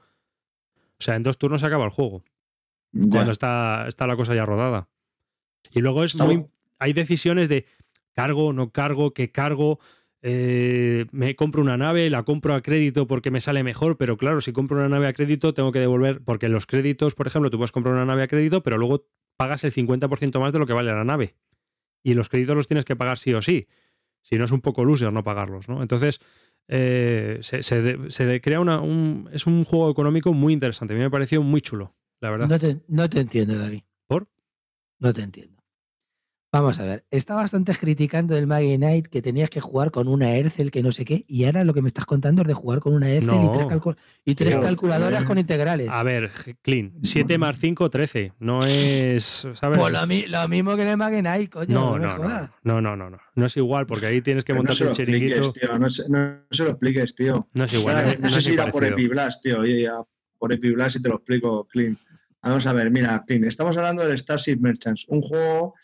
[1.00, 2.22] O sea, en dos turnos se acaba el juego
[3.10, 4.88] cuando está, está la cosa ya rodada.
[5.72, 6.46] Y luego es Está muy,
[6.78, 7.66] hay decisiones de
[8.12, 9.80] cargo, no cargo, qué cargo.
[10.22, 14.40] eh, me compro una nave, la compro a crédito porque me sale mejor, pero claro,
[14.40, 17.58] si compro una nave a crédito tengo que devolver, porque los créditos, por ejemplo, tú
[17.58, 20.72] puedes comprar una nave a crédito, pero luego pagas el 50% más de lo que
[20.72, 21.34] vale la nave.
[22.02, 23.66] Y los créditos los tienes que pagar sí o sí.
[24.22, 25.82] Si no es un poco loser no pagarlos, ¿no?
[25.82, 26.20] Entonces,
[26.68, 29.28] eh, se, se crea una, un...
[29.32, 30.94] Es un juego económico muy interesante.
[30.94, 32.48] A mí me pareció muy chulo, la verdad.
[32.48, 33.82] No te, no te entiendo, David.
[34.06, 34.28] ¿Por?
[34.98, 35.53] No te entiendo.
[36.54, 40.36] Vamos a ver, estaba bastante criticando el Maggie Knight que tenías que jugar con una
[40.36, 42.78] Ercel que no sé qué, y ahora lo que me estás contando es de jugar
[42.78, 43.66] con una Ercel y tres,
[44.24, 45.88] y tres calculadoras eh, con integrales.
[45.90, 46.30] A ver,
[46.62, 48.34] Clean, 7 más 5, 13.
[48.38, 49.48] No es.
[49.54, 49.78] ¿Sabes?
[49.78, 51.74] Pues lo, mi- lo mismo que en el Maggie Knight, coño.
[51.74, 52.50] no, No, no, no, jodas.
[52.62, 53.18] no, no, no, no.
[53.34, 55.36] No es igual, porque ahí tienes que Pero no montarte se lo un chiringuito.
[55.40, 55.78] expliques, tío.
[55.78, 57.48] No se, no se lo expliques, tío.
[57.52, 57.96] No es igual.
[57.96, 58.84] Ahora, no, no no sé si ni ir a por.
[58.84, 59.66] Epiblast, tío.
[59.66, 59.94] Y a
[60.38, 61.98] por Epiblast y te lo explico, Clint.
[62.42, 65.74] Vamos a ver, mira, Clint, estamos hablando del Starship Merchants, un juego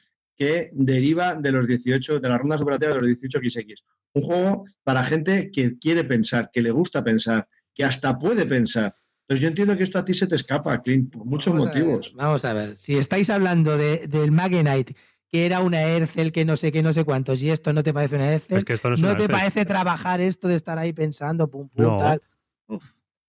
[0.41, 3.75] que deriva de los 18, de las rondas operativas de los 18XX.
[4.15, 8.95] Un juego para gente que quiere pensar, que le gusta pensar, que hasta puede pensar.
[9.25, 11.73] Entonces yo entiendo que esto a ti se te escapa, Clint, por muchos Vamos a
[11.73, 12.13] ver, motivos.
[12.15, 14.93] vamos a ver, si estáis hablando de, del Maggie Knight,
[15.29, 17.93] que era una Ercel que no sé qué, no sé cuántos, y esto no te
[17.93, 20.55] parece una Ercel, Es que esto no es ¿no una te parece trabajar esto de
[20.55, 21.97] estar ahí pensando, pum, pum, No.
[21.99, 22.23] tal?
[22.67, 22.85] Uf,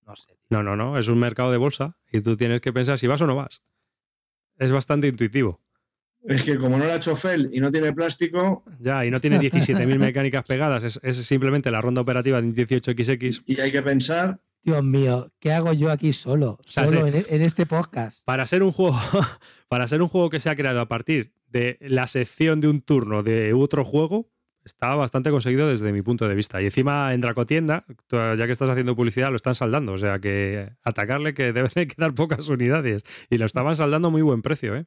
[0.07, 0.27] no sé.
[0.29, 0.37] tío.
[0.49, 0.97] No, no, no.
[0.97, 3.61] Es un mercado de bolsa y tú tienes que pensar si vas o no vas.
[4.57, 5.59] Es bastante intuitivo.
[6.23, 7.15] Es que como no lo ha hecho
[7.51, 10.83] y no tiene plástico, Ya, y no tiene 17.000 mecánicas pegadas.
[10.83, 13.43] Es, es simplemente la ronda operativa de 18XX.
[13.45, 16.59] y hay que pensar, Dios mío, ¿qué hago yo aquí solo?
[16.65, 17.17] sea, Solo sí.
[17.17, 18.23] en, en este podcast.
[18.25, 18.99] Para ser un juego,
[19.67, 22.81] para ser un juego que se ha creado a partir de la sección de un
[22.81, 24.29] turno de otro juego,
[24.63, 26.61] está bastante conseguido desde mi punto de vista.
[26.61, 29.93] Y encima en Dracotienda, ya que estás haciendo publicidad, lo están saldando.
[29.93, 33.03] O sea que atacarle que debe de quedar pocas unidades.
[33.29, 34.85] Y lo estaban saldando a muy buen precio, ¿eh?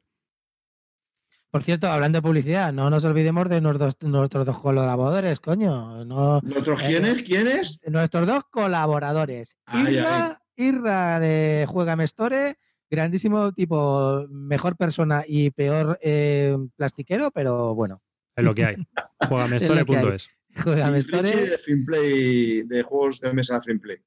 [1.55, 6.03] Por cierto, hablando de publicidad, no nos olvidemos de nuestros, nuestros dos colaboradores, coño.
[6.03, 7.23] No, ¿nosotros Eh, quiénes?
[7.23, 7.79] ¿Quiénes?
[7.87, 9.55] nuestros dos colaboradores.
[9.65, 12.57] Ay, Irra, Irra de Juega Store,
[12.89, 18.01] grandísimo tipo, mejor persona y peor eh, plastiquero, pero bueno.
[18.35, 18.75] Es lo que hay.
[19.25, 20.29] Juegamestore.es.
[20.61, 23.99] Juega Y Richie Store, de Finplay, de juegos de mesa Finplay.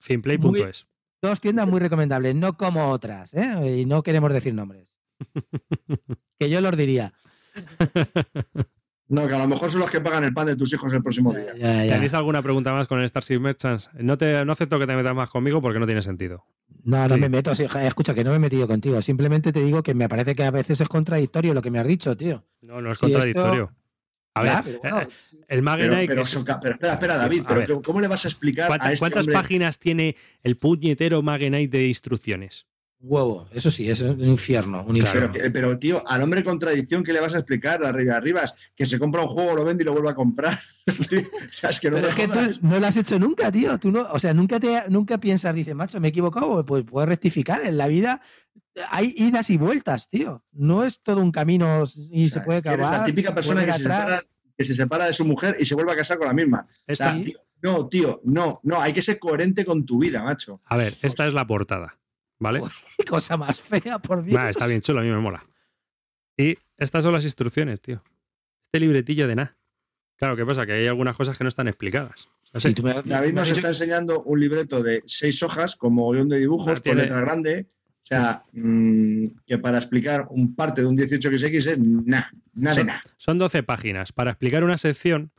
[0.00, 0.88] Finplay.es.
[1.22, 3.78] dos tiendas muy recomendables, no como otras, ¿eh?
[3.78, 4.91] y no queremos decir nombres.
[6.38, 7.12] que yo los diría.
[9.08, 11.02] No, que a lo mejor son los que pagan el pan de tus hijos el
[11.02, 11.54] próximo día.
[11.58, 11.94] Ya, ya.
[11.94, 13.90] ¿Tenéis alguna pregunta más con el Starship Merchants?
[13.94, 16.46] No, te, no acepto que te metas más conmigo porque no tiene sentido.
[16.84, 17.20] No, no Sí.
[17.20, 19.02] me meto, sí, escucha, que no me he metido contigo.
[19.02, 21.86] Simplemente te digo que me parece que a veces es contradictorio lo que me has
[21.86, 22.42] dicho, tío.
[22.62, 23.74] No, no es esto- contradictorio.
[24.34, 25.08] A Ya, ver, pero bueno, eh,
[25.48, 27.82] el Maggie Pero, espera, espera, David, pero ver.
[27.84, 29.34] ¿cómo le vas a explicar ¿cuánta- a este ¿cuántas hombre?
[29.34, 32.66] páginas tiene el puñetero Knight de instrucciones?
[33.02, 34.78] Huevo, eso sí, es un infierno.
[34.86, 34.98] Un Claro.
[34.98, 35.30] infierno.
[35.32, 38.42] Pero, que- pero, tío, al hombre contradicción, ¿qué le vas a explicar de arriba arriba?
[38.76, 40.58] Que se compra un juego, lo vende y lo vuelve a comprar.
[41.10, 42.28] Tío, o sea, es que no Pero me es que
[42.58, 43.78] tú no lo has hecho nunca, tío.
[43.78, 47.08] Tú no, o sea, nunca te nunca piensas, dices, macho, me he equivocado, pues puedes
[47.08, 47.60] rectificar.
[47.64, 48.20] En la vida
[48.90, 50.42] hay idas y vueltas, tío.
[50.52, 53.00] No es todo un camino y O se sea, puede que eres acabar.
[53.00, 54.22] la típica persona que se, separa,
[54.58, 56.66] que se separa de su mujer y se vuelve a casar con la misma.
[56.88, 60.24] O sea, Esta- tío, no, tío, no, no, hay que ser coherente con tu vida,
[60.24, 60.60] macho.
[60.66, 61.96] a ver, esta es la portada,
[62.42, 62.60] ¿vale?
[63.08, 64.42] Cosa más fea, por Dios.
[64.42, 65.44] Nah, está bien chulo, a mí me mola.
[66.36, 68.02] Y estas son las instrucciones, tío.
[68.62, 69.56] Este libretillo de nada.
[70.16, 70.64] Claro, ¿qué pasa?
[70.66, 72.28] Que hay algunas cosas que no están explicadas.
[72.52, 75.74] O sea, Sí, tú me- David me nos está enseñando un libreto de seis hojas
[75.76, 77.66] con mogollón de dibujos, Ah, con tiene- letra grande.
[78.02, 82.80] O sea, mm, que para explicar un parte de un 18XX es nada, nada de
[82.80, 83.02] Son- nada.
[83.16, 85.30] Son 12 páginas para explicar una sección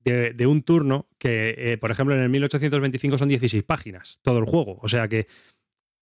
[0.00, 4.38] de, de un turno que, eh, por ejemplo, en el 1825 son 16 páginas, todo
[4.38, 4.78] el juego.
[4.82, 5.26] O sea que,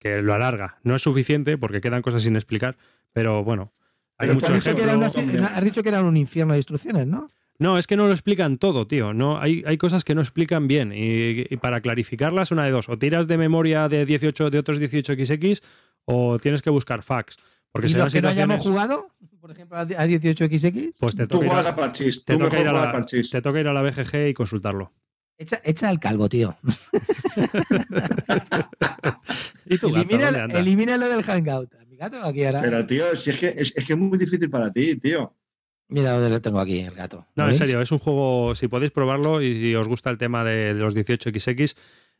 [0.03, 0.79] que lo alarga.
[0.83, 2.77] No es suficiente porque quedan cosas sin explicar,
[3.13, 3.73] pero bueno.
[4.19, 5.39] Hay Pero mucho has, dicho que era una- hombre.
[5.43, 7.29] has dicho que era un infierno de instrucciones, ¿no?
[7.59, 9.15] No, es que no lo explican todo, tío.
[9.15, 10.93] No, hay, hay cosas que no explican bien.
[10.93, 12.89] Y, y para clarificarlas, una de dos.
[12.89, 15.63] O tiras de memoria de 18, de otros 18XX,
[16.05, 17.37] o tienes que buscar facts.
[17.71, 19.09] Porque ¿Y serán los que no hayamos jugado,
[19.41, 22.25] por ejemplo, a 18XX, Pues te toca, ir a, a Parchís.
[22.25, 24.93] te toca ir a la, te toca ir a la BGG y consultarlo.
[25.39, 26.57] Echa, echa el calvo, tío.
[29.67, 30.61] ¿Y tú, gato, Elimina, dónde andas?
[30.61, 31.73] elimina lo del hangout.
[31.89, 32.61] Mi gato aquí ahora.
[32.61, 35.35] Pero, tío, si es, que, es, es que es muy difícil para ti, tío.
[35.89, 37.27] Mira dónde lo tengo aquí, el gato.
[37.37, 37.59] No, ¿Lo en veis?
[37.59, 40.81] serio, es un juego, si podéis probarlo y si os gusta el tema de, de
[40.81, 41.77] los 18XX,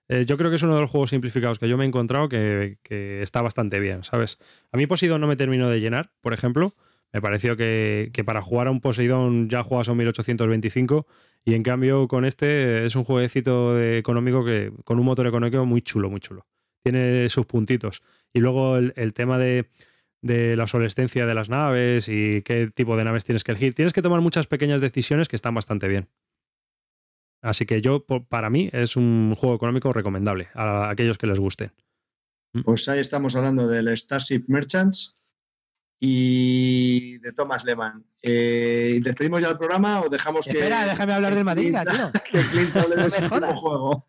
[0.09, 2.29] eh, yo creo que es uno de los juegos simplificados que yo me he encontrado
[2.29, 4.39] que, que está bastante bien, ¿sabes?
[4.73, 6.75] A mí Poseidon no me terminó de llenar, por ejemplo.
[7.13, 11.07] Me pareció que, que para jugar a un Poseidon ya juegas a un 1825
[11.45, 15.65] y en cambio con este es un jueguecito de- económico que con un motor económico
[15.67, 16.47] muy chulo, muy chulo.
[16.83, 18.03] Tiene sus puntitos.
[18.33, 19.69] Y luego el, tema de,
[20.23, 23.75] de la obsolescencia de las naves y qué tipo de naves tienes que elegir.
[23.75, 26.09] Tienes que tomar muchas pequeñas decisiones que están bastante bien.
[27.43, 31.73] Así que yo, para mí, es un juego económico recomendable a aquellos que les guste.
[32.65, 35.19] Pues ahí estamos hablando del Starship Merchants
[36.05, 38.05] y de Thomas Lehman.
[38.21, 40.51] Eh, ¿Despedimos ya el programa o dejamos que.
[40.59, 42.11] Espera, déjame hablar del Madeira, tío.
[42.31, 44.09] que Clint hable No de su juego?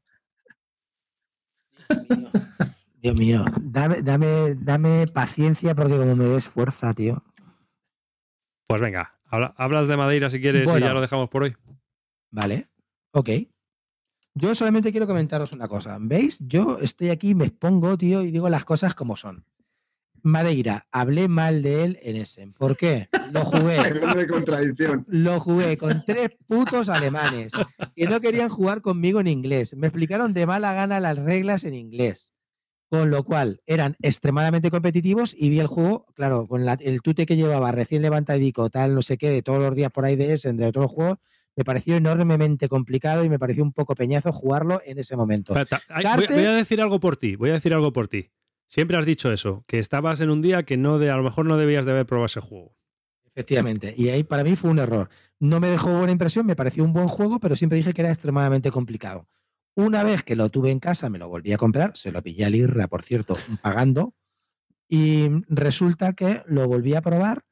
[3.02, 7.22] Dios mío, dame, dame, dame paciencia porque como me des fuerza, tío.
[8.68, 11.56] Pues venga, habla- hablas de Madeira si quieres y ya lo dejamos por hoy.
[12.32, 12.70] Vale,
[13.12, 13.30] ok.
[14.36, 15.98] Yo solamente quiero comentaros una cosa.
[16.00, 16.40] ¿Veis?
[16.40, 19.46] Yo estoy aquí, me expongo, tío, y digo las cosas como son.
[20.24, 22.54] Madeira, hablé mal de él en Essen.
[22.54, 23.08] ¿Por qué?
[23.34, 23.78] Lo jugué.
[24.18, 25.06] De contradicción.
[25.10, 27.52] Lo jugué con tres putos alemanes
[27.96, 29.76] que no querían jugar conmigo en inglés.
[29.76, 32.32] Me explicaron de mala gana las reglas en inglés.
[32.90, 37.26] Con lo cual eran extremadamente competitivos y vi el juego, claro, con la- el tute
[37.26, 40.34] que llevaba recién levantadico, tal, no sé qué, de todos los días por ahí de
[40.36, 41.18] Essen, de otros juegos,
[41.56, 45.54] me pareció enormemente complicado y me pareció un poco peñazo jugarlo en ese momento.
[45.58, 47.92] Espera, ta- ay, voy, Carte- voy a decir algo por ti, voy a decir algo
[47.92, 48.30] por ti.
[48.68, 51.46] Siempre has dicho eso, que estabas en un día que no de, a lo mejor
[51.46, 52.76] no debías de haber probado ese juego.
[53.26, 53.94] Efectivamente.
[53.98, 55.10] Y ahí para mí fue un error.
[55.40, 58.12] No me dejó buena impresión, me pareció un buen juego, pero siempre dije que era
[58.12, 59.28] extremadamente complicado.
[59.76, 62.46] Una vez que lo tuve en casa, me lo volví a comprar, se lo pillé
[62.46, 64.14] al Irra, por cierto, pagando,
[64.88, 67.44] y resulta que lo volví a probar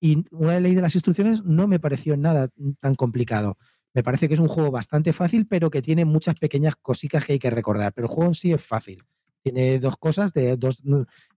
[0.00, 2.48] y una vez leído las instrucciones no me pareció nada
[2.80, 3.58] tan complicado.
[3.94, 7.34] Me parece que es un juego bastante fácil, pero que tiene muchas pequeñas cositas que
[7.34, 7.92] hay que recordar.
[7.92, 9.04] Pero el juego en sí es fácil.
[9.42, 10.82] Tiene dos cosas, de dos,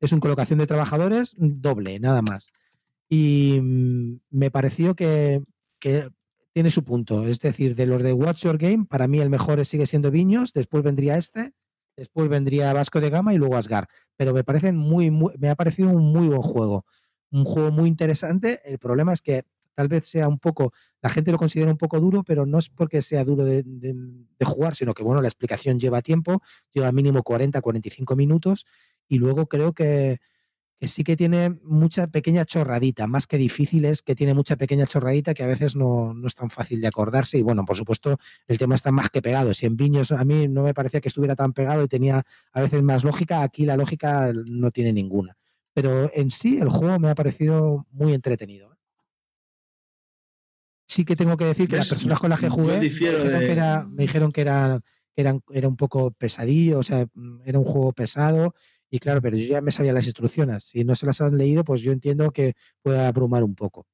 [0.02, 2.50] es una colocación de trabajadores doble, nada más
[3.10, 5.44] y mm, me pareció que,
[5.80, 6.10] que
[6.54, 7.28] tiene su punto.
[7.28, 10.54] Es decir, de los de Watch Your Game, para mí el mejor sigue siendo Viños,
[10.54, 11.54] después vendría este,
[11.96, 13.88] después vendría Vasco de Gama y luego Asgar.
[14.18, 16.86] Pero me parecen muy, muy- me ha parecido un muy buen juego.
[17.32, 18.62] Un juego muy interesante.
[18.66, 19.44] El problema es que
[19.76, 20.74] tal vez sea un poco,
[21.04, 23.64] la gente lo considera un poco duro, pero no es porque sea duro de,
[24.46, 26.42] jugar, sino que bueno, la explicación lleva tiempo,
[26.72, 28.66] lleva mínimo 40, 45 minutos,
[29.10, 30.20] y luego creo que,
[30.80, 35.34] sí que tiene mucha pequeña chorradita, más que difícil es que tiene mucha pequeña chorradita
[35.34, 37.38] que a veces no, no es tan fácil de acordarse.
[37.38, 39.54] Y bueno, por supuesto, el tema está más que pegado.
[39.54, 42.24] Si en Viños a mí no me parecía que estuviera tan pegado y tenía
[42.54, 45.36] a veces más lógica, aquí la lógica no tiene ninguna.
[45.74, 48.74] Pero en sí el juego me ha parecido muy entretenido.
[50.88, 53.40] Sí que tengo que decir que las personas con las que jugué me dijeron, de-
[53.46, 54.82] que era, me dijeron que era,
[55.16, 58.54] que eran, era un poco pesadillo, o sea, mm, era un juego pesado.
[58.90, 60.66] Y claro, pero yo ya me sabía las instrucciones.
[60.66, 62.54] Si no se las han leído, pues yo entiendo que
[62.84, 63.88] puede abrumar un poco.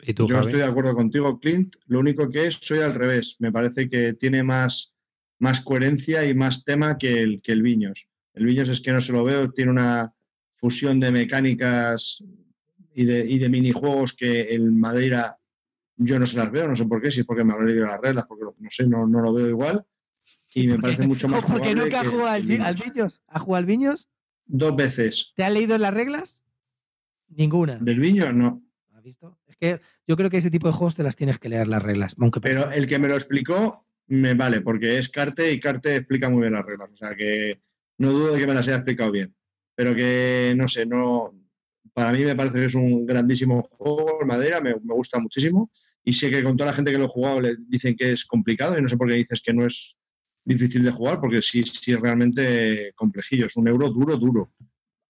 [0.00, 0.46] ¿Y tú, Yo Javi?
[0.46, 1.74] estoy de acuerdo contigo, Clint.
[1.86, 3.36] Lo único que es, soy al revés.
[3.40, 4.94] Me parece que tiene más,
[5.38, 8.08] más coherencia y más tema que el, que el Viños.
[8.32, 10.14] El Viños es que no se lo veo, tiene una
[10.54, 12.24] fusión de mecánicas
[12.94, 15.37] y de, y de minijuegos que el Madeira
[15.98, 17.86] yo no se las veo, no sé por qué, si es porque me habré leído
[17.86, 19.84] las reglas, porque no sé, no, no lo veo igual.
[20.54, 23.20] Y me parece mucho más ¿O porque jugable nunca que jugado al, al Viños.
[23.26, 24.08] ¿Has jugado al Viños?
[24.46, 25.32] Dos veces.
[25.36, 26.44] ¿Te has leído las reglas?
[27.28, 27.78] Ninguna.
[27.78, 28.62] Del Viños no.
[28.94, 29.38] ¿Has visto?
[29.46, 31.82] Es que yo creo que ese tipo de juegos te las tienes que leer las
[31.82, 32.14] reglas.
[32.18, 36.30] Aunque Pero el que me lo explicó me vale, porque es Carte y Carte explica
[36.30, 36.92] muy bien las reglas.
[36.92, 37.60] O sea que
[37.98, 39.34] no dudo de que me las haya explicado bien.
[39.74, 41.34] Pero que no sé, no.
[41.92, 44.20] Para mí me parece que es un grandísimo juego.
[44.20, 45.70] el Madera me, me gusta muchísimo.
[46.08, 48.24] Y sé que con toda la gente que lo ha jugado le dicen que es
[48.24, 48.78] complicado.
[48.78, 49.94] Y no sé por qué dices que no es
[50.42, 53.44] difícil de jugar, porque sí, sí es realmente complejillo.
[53.44, 54.50] Es un euro duro, duro.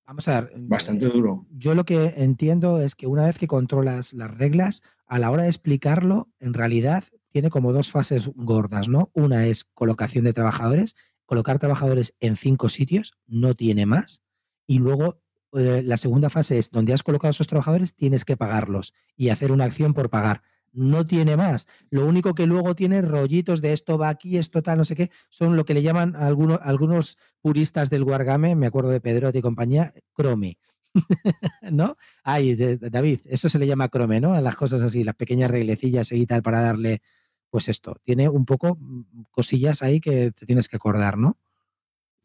[0.09, 0.55] Vamos a ver.
[0.57, 1.46] Bastante duro.
[1.53, 5.44] Yo lo que entiendo es que una vez que controlas las reglas, a la hora
[5.44, 9.12] de explicarlo, en realidad tiene como dos fases gordas, ¿no?
[9.14, 10.96] Una es colocación de trabajadores,
[11.26, 14.20] colocar trabajadores en cinco sitios, no tiene más.
[14.66, 15.22] Y luego
[15.53, 19.53] eh, la segunda fase es donde has colocado esos trabajadores, tienes que pagarlos y hacer
[19.53, 20.42] una acción por pagar.
[20.79, 21.66] No tiene más.
[21.91, 25.11] Lo único que luego tiene rollitos de esto va aquí, esto tal, no sé qué,
[25.29, 29.41] son lo que le llaman algunos, algunos puristas del Wargame, me acuerdo de Pedro y
[29.43, 30.57] compañía, Chrome.
[31.62, 31.97] ¿No?
[32.22, 34.41] Ay, David, eso se le llama Chrome, ¿no?
[34.41, 37.03] Las cosas así, las pequeñas reglecillas y tal para darle,
[37.51, 41.39] pues esto, tiene un poco mm, cosillas ahí que te tienes que acordar, ¿no?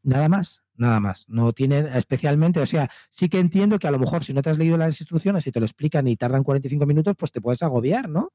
[0.04, 1.28] Nada más, nada más.
[1.30, 4.49] No tiene especialmente, o sea, sí que entiendo que a lo mejor si no te
[4.51, 7.64] has leído las instrucciones y te lo explican y tardan 45 minutos, pues te puedes
[7.64, 8.32] agobiar, ¿no?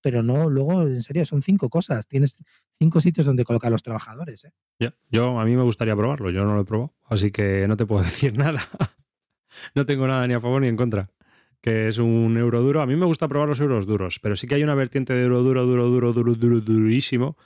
[0.00, 2.06] Pero no, luego, en serio, son cinco cosas.
[2.06, 2.38] Tienes
[2.78, 4.44] cinco sitios donde colocar a los trabajadores.
[4.44, 4.52] ¿eh?
[4.78, 7.76] Ya, yo a mí me gustaría probarlo, yo no lo he probado, así que no
[7.76, 8.68] te puedo decir nada.
[9.74, 11.10] no tengo nada ni a favor ni en contra.
[11.60, 12.80] Que es un euro duro.
[12.80, 15.24] A mí me gusta probar los euros duros, pero sí que hay una vertiente de
[15.24, 17.36] euro duro, duro, duro, duro, duro, durísimo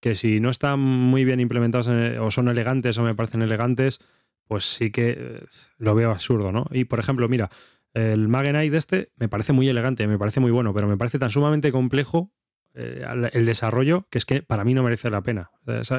[0.00, 4.00] que si no están muy bien implementados o son elegantes o me parecen elegantes,
[4.48, 5.44] pues sí que eh,
[5.78, 6.66] lo veo absurdo, ¿no?
[6.72, 7.50] Y por ejemplo, mira,
[7.94, 11.18] el Magenite de este me parece muy elegante, me parece muy bueno, pero me parece
[11.18, 12.32] tan sumamente complejo
[12.74, 15.50] eh, el desarrollo que es que para mí no merece la pena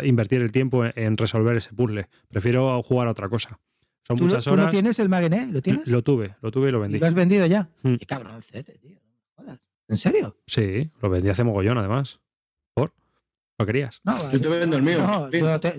[0.04, 2.08] invertir el tiempo en, resolver ese puzzle.
[2.30, 3.60] Prefiero jugar a otra cosa.
[4.04, 4.66] Son muchas horas.
[4.66, 5.48] ¿Tú no tienes el Magenite?
[5.48, 5.88] ¿Lo tienes?
[5.90, 7.00] Lo tuve, lo tuve y lo vendí.
[7.00, 7.70] ¿Lo has vendido ya?
[7.84, 7.96] Mm.
[7.96, 9.00] Qué cabrón, tío.
[9.88, 10.38] ¿En serio?
[10.48, 12.22] Sí, lo vendí hace mogollón además
[13.66, 14.02] querías?
[14.32, 15.30] yo te vendo el mío.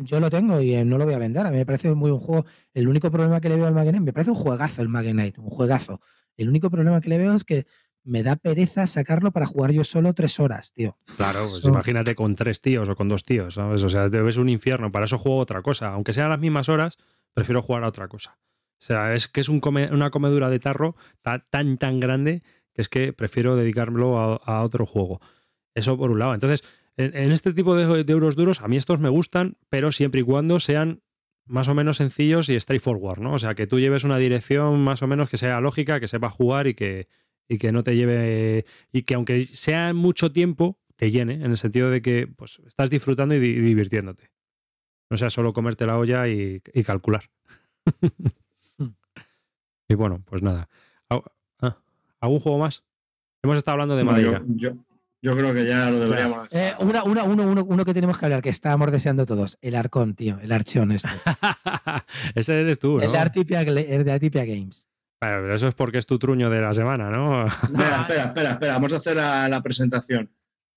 [0.03, 1.47] yo, lo tengo y eh, no lo voy a vender.
[1.47, 2.47] A mí me parece muy un juego.
[2.75, 5.51] El único problema que le veo al Magenite, me parece un juegazo el Magenite, un
[5.51, 6.01] juegazo.
[6.37, 7.67] El único problema que le veo es que
[8.05, 10.97] me da pereza sacarlo para jugar yo solo tres horas, tío.
[11.17, 13.83] Claro, pues imagínate con tres tíos o con dos tíos, ¿sabes?
[13.85, 14.91] O sea, te ves un infierno.
[14.91, 15.89] Para eso juego otra cosa.
[15.89, 16.99] Aunque sean las mismas horas,
[17.33, 18.39] prefiero jugar a otra cosa.
[18.81, 19.61] O sea, es que es un
[19.93, 22.43] una comedura de tarro tan, tan, grande
[22.75, 25.21] que es que prefiero dedicármelo a otro juego.
[25.75, 26.35] Eso por un lado.
[26.35, 26.65] Entonces,
[26.97, 30.61] en, este tipo de, euros duros, a mí estos me gustan, pero siempre y cuando
[30.61, 31.03] sean
[31.47, 33.35] más o menos sencillos y straightforward, ¿no?
[33.35, 36.31] O sea, que tú lleves una dirección más o menos que sea lógica, que sepa
[36.31, 37.09] jugar y que,
[37.49, 38.65] y que no te lleve.
[38.93, 42.91] y que aunque sea mucho tiempo, te llene, en el sentido de que pues, estás
[42.91, 44.31] disfrutando y, divirtiéndote.
[45.11, 47.31] No sea solo comerte la olla y, calcular.
[48.79, 48.89] Hmm.
[49.89, 50.69] y bueno, pues nada.
[51.11, 51.77] Ah,
[52.21, 52.85] ¿Algún juego más?
[53.43, 54.43] Hemos estado hablando de Madeira.
[54.47, 54.77] Yo
[55.37, 56.73] creo que ya lo deberíamos hacer.
[56.73, 59.57] Eh, una, una, uno, uno, uno, que tenemos que hablar, que estábamos deseando todos.
[59.61, 60.39] El Arcón, tío.
[60.43, 61.09] El Archón este.
[62.35, 63.03] Ese eres tú, ¿no?
[63.03, 63.65] El de Artipia,
[64.45, 64.87] Games.
[65.21, 67.47] pero eso es porque es tu truño de la semana, ¿no?
[67.63, 68.73] espera, espera, espera, espera.
[68.75, 70.29] Vamos a hacer la, presentación.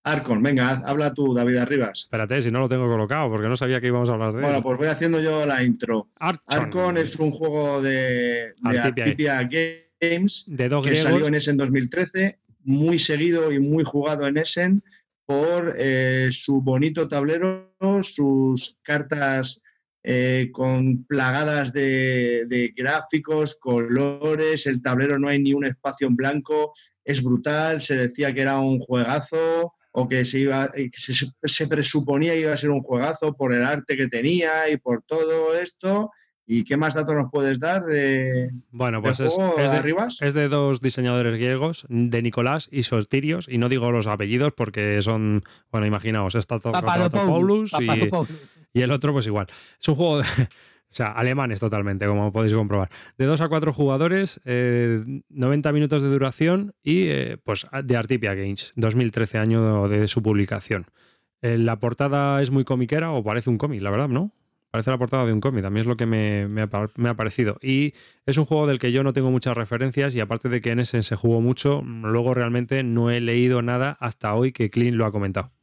[0.03, 2.01] Arcon, venga, habla tú, David Arribas.
[2.03, 4.43] Espérate, si no lo tengo colocado, porque no sabía que íbamos a hablar de él.
[4.43, 6.11] Bueno, pues voy haciendo yo la intro.
[6.19, 9.85] Arcon es un juego de, de Artipia, Games
[10.47, 14.83] de que salió en ese en 2013 muy seguido y muy jugado en Essen
[15.25, 17.71] por eh, su bonito tablero,
[18.03, 19.63] sus cartas
[20.03, 26.73] eh, con plagadas de, gráficos, colores, el tablero no hay ni un espacio en blanco,
[27.03, 31.13] es brutal, se decía que era un juegazo o que se, iba, se,
[31.43, 35.03] se presuponía que iba a ser un juegazo por el arte que tenía y por
[35.03, 36.11] todo esto
[36.47, 40.79] ¿Y qué más datos nos puedes dar de, bueno, pues es, de, es de dos
[40.79, 45.41] diseñadores griegos, de Nicolás y Sotirios, y no digo los apellidos porque son,
[45.71, 49.47] bueno, imaginaos, está Papadopoulos y, y el otro pues igual.
[49.79, 50.23] Es un juego de,
[50.95, 52.89] o sea, alemanes totalmente, como podéis comprobar.
[53.17, 58.33] De dos a cuatro jugadores, 90 eh, minutos de duración y eh, pues de Artipia
[58.33, 60.85] Games, 2013 año de su publicación.
[61.41, 64.31] Eh, la portada es muy comiquera, o parece un cómic, la verdad, ¿no?
[64.75, 67.57] Parece la portada de un cómic, mí es lo que me, ha, parecido.
[67.61, 67.93] Y
[68.25, 70.81] es un juego del que yo no tengo muchas referencias y aparte de que en
[70.81, 75.05] ese se jugó mucho, luego realmente no he leído nada hasta hoy que Clint lo
[75.05, 75.53] ha comentado.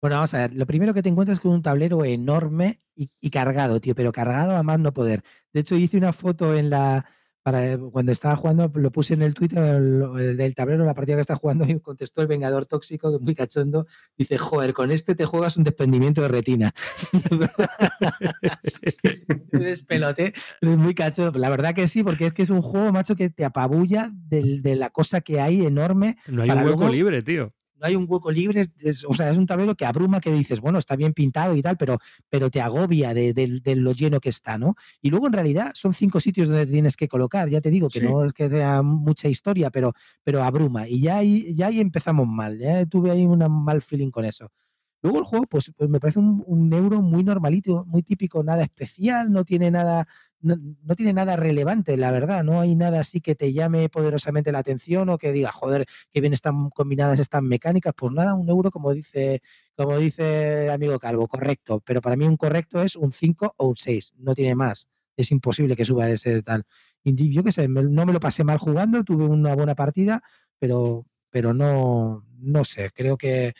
[0.00, 0.54] Bueno, vamos a ver.
[0.54, 4.56] Lo primero que te encuentras es con un tablero enorme y, cargado, tío, pero cargado
[4.56, 5.22] a más no poder.
[5.52, 7.04] De hecho, hice una foto en la,
[7.46, 11.20] para, cuando estaba jugando, lo puse en el Twitter el, del tablero, la partida que
[11.20, 13.86] está jugando, y contestó el Vengador Tóxico, que es muy cachondo.
[14.18, 16.74] Dice: Joder, con este te juegas un desprendimiento de retina.
[19.52, 21.38] Despelote, es muy cachondo.
[21.38, 24.74] La verdad que sí, porque es que es un juego, macho, que te apabulla de,
[24.74, 26.16] la cosa que hay enorme.
[26.26, 28.66] No hay un hueco libre, tío no hay un hueco libre,
[29.08, 31.76] o sea, es un tablero que abruma, que dices, bueno, está bien pintado y tal,
[31.76, 31.98] pero,
[32.28, 33.34] pero te agobia de,
[33.76, 34.74] lo lleno que está, ¿no?
[35.00, 38.00] Y luego en realidad son cinco sitios donde tienes que colocar, ya te digo que
[38.00, 39.92] no es que sea mucha historia, pero,
[40.24, 40.88] pero abruma.
[40.88, 44.50] Y ya ahí, ya ahí empezamos mal, ya tuve ahí un mal feeling con eso.
[45.02, 48.62] Luego el juego, pues, pues me parece un, un, euro muy normalito, muy típico, nada
[48.62, 50.08] especial, no tiene nada
[50.40, 52.44] no, tiene nada relevante, la verdad.
[52.44, 56.20] No hay nada así que te llame poderosamente la atención o que diga, joder, qué
[56.20, 57.94] bien están combinadas estas mecánicas.
[57.96, 59.42] Pues nada, un euro, como dice,
[59.76, 61.80] como dice el amigo Calvo, correcto.
[61.84, 64.88] Pero para mí un correcto es un 5 o un 6, no tiene más.
[65.16, 66.64] Es imposible que suba ese tal.
[67.04, 70.22] Y yo qué sé, no me lo pasé mal jugando, tuve una buena partida,
[70.58, 73.52] pero pero no, no sé, creo que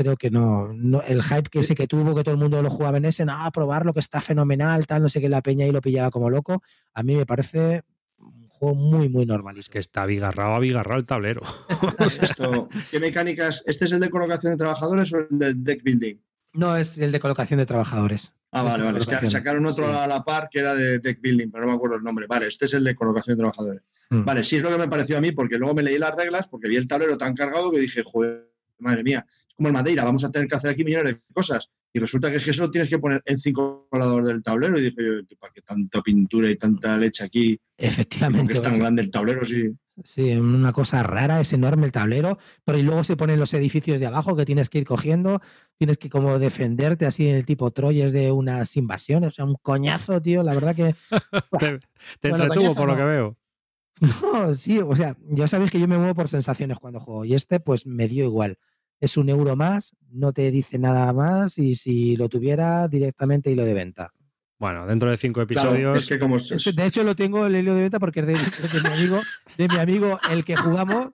[0.00, 2.70] creo que no, no, el hype que ese que tuvo, que todo el mundo lo
[2.70, 5.66] jugaba en ese, no, a probarlo, que está fenomenal, tal, no sé qué, la peña
[5.66, 6.62] y lo pillaba como loco,
[6.94, 7.82] a mí me parece
[8.16, 9.58] un juego muy, muy normal.
[9.58, 11.42] Es que está abigarrado, abigarrado el tablero.
[12.22, 13.62] Esto, ¿Qué mecánicas?
[13.66, 16.16] ¿Este es el de colocación de trabajadores o el de deck building?
[16.54, 18.32] No, es el de colocación de trabajadores.
[18.52, 19.00] Ah, vale, vale.
[19.00, 19.92] Es que sacaron otro sí.
[19.94, 22.26] a la par que era de deck building, pero no me acuerdo el nombre.
[22.26, 23.82] Vale, este es el de colocación de trabajadores.
[24.08, 24.24] Mm.
[24.24, 26.48] Vale, sí es lo que me pareció a mí, porque luego me leí las reglas,
[26.48, 28.49] porque vi el tablero tan cargado que dije, joder,
[28.80, 31.70] madre mía, es como el Madeira, vamos a tener que hacer aquí millones de cosas.
[31.92, 34.78] Y resulta que es que eso lo tienes que poner en cinco lados del tablero.
[34.78, 37.60] Y dije yo, ¿para qué tanta pintura y tanta leche aquí?
[37.76, 38.52] Efectivamente.
[38.52, 39.70] Que es tan grande el tablero, sí.
[40.04, 44.00] Sí, una cosa rara, es enorme el tablero, pero y luego se ponen los edificios
[44.00, 45.42] de abajo que tienes que ir cogiendo,
[45.76, 49.56] tienes que como defenderte así en el tipo Troyes de unas invasiones, o sea, un
[49.60, 50.94] coñazo, tío, la verdad que...
[51.58, 51.80] te,
[52.20, 52.92] te bueno, entretuvo por no.
[52.92, 53.36] lo que veo.
[54.22, 57.34] No, sí, o sea, ya sabéis que yo me muevo por sensaciones cuando juego y
[57.34, 58.58] este pues me dio igual.
[59.00, 63.64] Es un euro más, no te dice nada más y si lo tuviera directamente hilo
[63.64, 64.12] de venta.
[64.58, 65.74] Bueno, dentro de cinco episodios.
[65.74, 66.36] Claro, es que como...
[66.36, 69.20] De hecho, lo tengo el hilo de venta porque es de, de, mi amigo,
[69.56, 71.08] de mi amigo el que jugamos.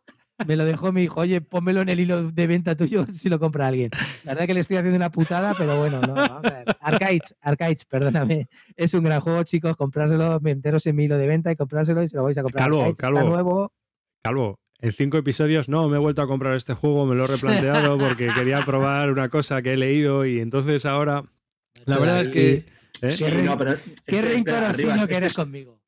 [0.47, 3.39] Me lo dejó, me dijo, oye, pónmelo en el hilo de venta tuyo si lo
[3.39, 3.91] compra alguien.
[4.24, 6.64] La verdad que le estoy haciendo una putada, pero bueno, no, vamos a ver.
[6.80, 8.49] Arcades, Arcades, perdóname.
[8.74, 9.76] Es un gran juego, chicos.
[9.76, 12.64] Comprárselo, meteros en mi hilo de venta y comprárselo y se lo vais a comprar.
[12.64, 13.18] Calvo, Arcades, calvo.
[13.18, 13.72] Está nuevo.
[14.22, 17.29] Calvo, en cinco episodios no, me he vuelto a comprar este juego, me lo he
[17.29, 21.24] replanteado porque quería probar una cosa que he leído y entonces ahora.
[21.85, 22.64] La verdad es que.
[23.03, 23.12] ¿Eh?
[23.12, 25.83] Sí, qué, no, pero qué rencorosino que eres este conmigo.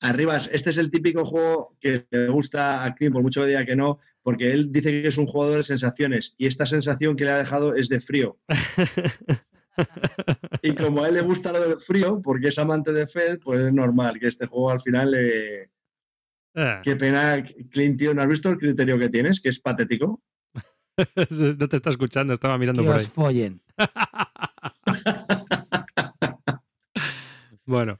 [0.00, 3.64] Arribas, este es el típico juego que le gusta a Clint, por mucho que diga
[3.64, 7.24] que no, porque él dice que es un jugador de sensaciones y esta sensación que
[7.24, 8.36] le ha dejado es de frío.
[10.62, 13.64] y como a él le gusta lo del frío, porque es amante de Fed, pues
[13.64, 15.70] es normal que este juego al final le.
[16.54, 16.80] Ah.
[16.82, 19.40] Qué pena, Clint, tío, ¿no has visto el criterio que tienes?
[19.40, 20.20] Que es patético.
[21.58, 23.08] no te está escuchando, estaba mirando que por os ahí.
[23.14, 23.62] follen.
[27.64, 27.96] Bueno,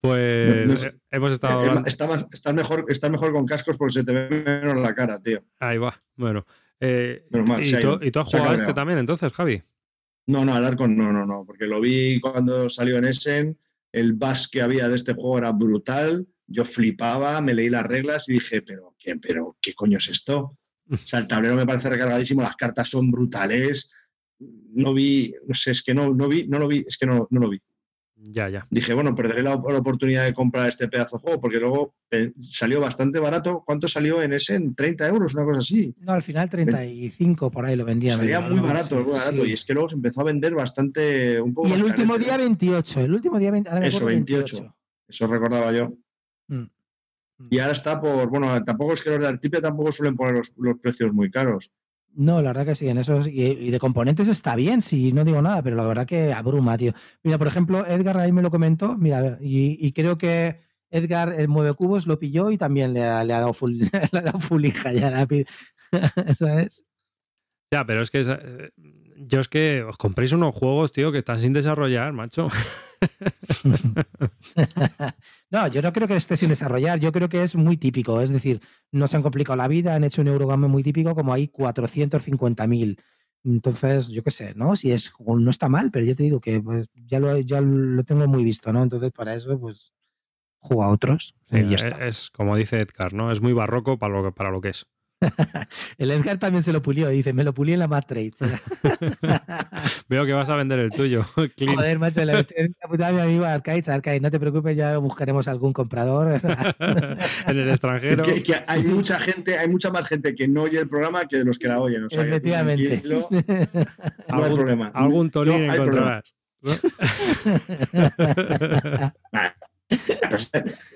[0.00, 0.94] pues No, no sé.
[1.10, 1.88] hemos estado Eh, hablando.
[1.88, 5.20] está más- estás, mejor, estás mejor con cascos porque se te ve menos la cara,
[5.20, 5.42] tío.
[5.60, 6.02] Ahí va.
[6.16, 6.44] Bueno.
[6.80, 7.98] eh, mal, ¿y, tú, ido.
[8.02, 9.62] y tú has jugado a este también entonces, Javi?
[10.26, 13.58] No, no, al Arcon no, no, no, porque lo vi cuando salió en Essen,
[13.92, 18.28] el bus que había de este juego era brutal, yo flipaba, me leí las reglas
[18.28, 20.56] y dije, pero qué, pero qué coño es esto?
[20.90, 23.90] O sea, el tablero me parece recargadísimo, las cartas son brutales,
[24.38, 27.26] no vi, no sé, es que no, no vi, no lo vi, es que no,
[27.30, 27.58] no lo vi.
[28.18, 28.66] Ya, ya.
[28.70, 32.32] Dije, bueno, perderé la, la oportunidad de comprar este pedazo de juego, porque luego eh,
[32.38, 33.62] salió bastante barato.
[33.66, 34.74] ¿Cuánto salió en Essen?
[34.74, 35.34] ¿30 euros?
[35.34, 35.94] Una cosa así.
[36.00, 38.16] No, al final 35 por ahí lo vendían.
[38.18, 38.54] Salía ¿no?
[38.56, 39.42] muy barato, Sí, muy barato.
[39.44, 39.50] sí.
[39.50, 42.16] Y es que luego se empezó a vender bastante, un poco Y el más último
[42.18, 42.44] día ¿no?
[42.44, 44.76] 28, el último día 20, ahora me Eso, acuerdo, 28.
[45.08, 45.92] Eso recordaba yo.
[46.48, 46.66] Mm.
[47.38, 47.48] Mm.
[47.50, 50.52] Y ahora está por, bueno, tampoco es que los de Artipia tampoco suelen poner los,
[50.56, 51.70] los precios muy caros.
[52.14, 55.22] No, la verdad que sí, en eso y, y de componentes está bien, si no
[55.22, 56.94] digo nada, pero la verdad que abruma, tío.
[57.22, 61.48] Mira, por ejemplo, Edgar ahí me lo comentó, mira, y, y creo que Edgar el
[61.48, 63.72] mueve cubos lo pilló y también le ha, le ha dado full,
[64.12, 65.26] le ha dado full hija ya la
[66.34, 66.86] ¿Sabes?
[67.72, 68.70] Ya, pero es que eh,
[69.16, 72.46] yo es que os compréis unos juegos, tío, que están sin desarrollar, macho.
[75.50, 78.30] no, yo no creo que esté sin desarrollar, yo creo que es muy típico, es
[78.30, 81.48] decir, no se han complicado la vida, han hecho un Eurogame muy típico, como hay
[81.48, 82.98] 450.000.
[83.44, 84.74] Entonces, yo qué sé, ¿no?
[84.74, 88.02] Si es, no está mal, pero yo te digo que pues, ya, lo, ya lo
[88.02, 88.82] tengo muy visto, ¿no?
[88.82, 89.92] Entonces, para eso, pues,
[90.58, 92.06] juego a otros Sí, y ya es, está.
[92.06, 93.30] es como dice Edgar, ¿no?
[93.30, 94.86] Es muy barroco para lo para lo que es.
[95.98, 98.32] El Edgar también se lo pulió, dice, me lo pulí en la Mad Trade.
[100.08, 101.24] Veo que vas a vender el tuyo.
[101.34, 104.76] Joder, macho, le estoy haciendo la putada a mi amigo Arcade, Arcade, no te preocupes,
[104.76, 106.40] ya buscaremos algún comprador.
[107.46, 108.22] en el extranjero.
[108.22, 111.38] Que, que hay mucha gente, hay mucha más gente que no oye el programa que
[111.38, 112.04] de los que la oyen.
[112.04, 113.02] O sea, Efectivamente.
[113.08, 113.66] no hay
[114.28, 114.88] Algún- problema.
[114.94, 116.22] Algún tolín No hay problema.
[116.22, 116.34] encontrarás.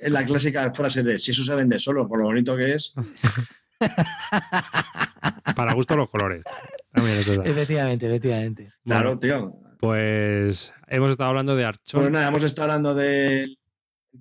[0.03, 2.93] la clásica frase de si eso se vende solo, por lo bonito que es.
[5.57, 6.43] Para gusto los colores.
[6.93, 7.47] También es verdad.
[7.47, 8.73] efectivamente, efectivamente.
[8.85, 9.53] Claro, Bueno, tío.
[9.79, 12.01] pues hemos estado hablando de Archon.
[12.01, 13.59] Pues nada, hemos estado hablando del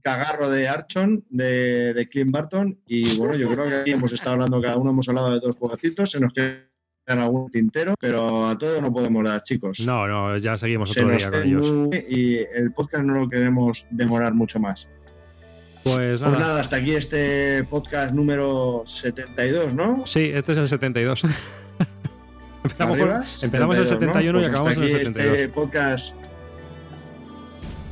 [0.04, 4.34] cagarro de Archon, de, de Clint Barton, y bueno, yo creo que aquí hemos estado
[4.34, 6.68] hablando, cada uno hemos hablado de dos jueguecitos, se nos quedan
[7.08, 9.80] algún tintero, pero a todos no podemos dar, chicos.
[9.88, 12.06] No, no, ya seguimos Se otro nos día con ellos.
[12.08, 14.88] y el podcast no lo queremos demorar mucho más.
[15.84, 16.38] Pues Pues nada.
[16.40, 20.04] nada, hasta aquí este podcast número 72, ¿no?
[20.06, 21.24] Sí, este es el 72.
[22.64, 24.40] empezamos Arribas, empezamos el 72, ¿no?
[24.40, 25.38] 71 y Pues hasta acabamos en el aquí 72.
[25.38, 26.16] Este podcast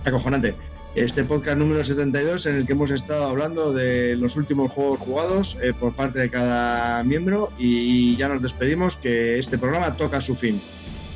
[0.06, 0.56] acojonante.
[0.96, 5.58] este podcast número 72 en el que hemos estado hablando de los últimos juegos jugados
[5.62, 10.36] eh, por parte de cada miembro y ya nos despedimos que este programa toca su
[10.36, 10.62] fin.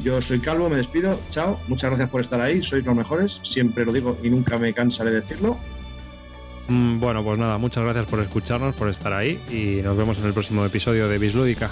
[0.04, 3.86] Yo soy Calvo, me despido, chao, muchas gracias por estar ahí, sois los mejores, siempre
[3.86, 5.58] lo digo y nunca me cansaré de decirlo.
[6.72, 10.26] Mm, Bueno, pues nada, muchas gracias por escucharnos, por estar ahí y nos vemos en
[10.26, 11.70] el próximo episodio de Bislúdica.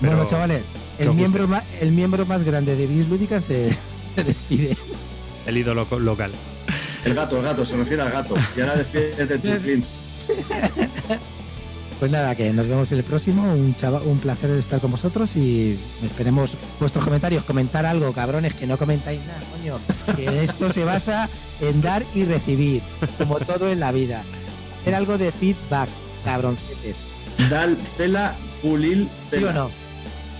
[0.00, 0.66] Pero- Bueno, chavales,
[0.98, 3.70] el miembro, ma- el miembro más grande de Bis Lúdica se,
[4.16, 4.76] se despide.
[5.46, 6.32] El ídolo local.
[7.04, 8.34] El gato, el gato, se refiere al gato.
[8.56, 9.84] Y ahora despídete Clint.
[12.00, 13.42] Pues nada, que nos vemos en el próximo.
[13.52, 17.44] Un, chava- un placer estar con vosotros y esperemos vuestros comentarios.
[17.44, 19.78] Comentar algo, cabrones, que no comentáis nada, coño.
[20.16, 21.28] Que esto se basa
[21.60, 22.80] en dar y recibir,
[23.18, 24.22] como todo en la vida.
[24.80, 25.90] Hacer algo de feedback,
[26.24, 26.96] cabroncetes.
[27.50, 29.50] Dal, Cela, Pulil, ¿Sí Cela.
[29.50, 29.70] o no?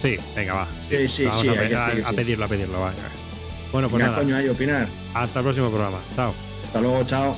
[0.00, 0.68] Sí, venga, va.
[0.88, 2.16] Sí, sí, Vamos sí, a, hay pe- a- a sí.
[2.16, 2.92] pedirlo, a pedirlo, va.
[3.70, 4.88] Bueno, pues Venga, nada, coño, ahí opinar.
[5.12, 5.98] hasta el próximo programa.
[6.16, 6.32] Chao.
[6.66, 7.36] Hasta luego, chao.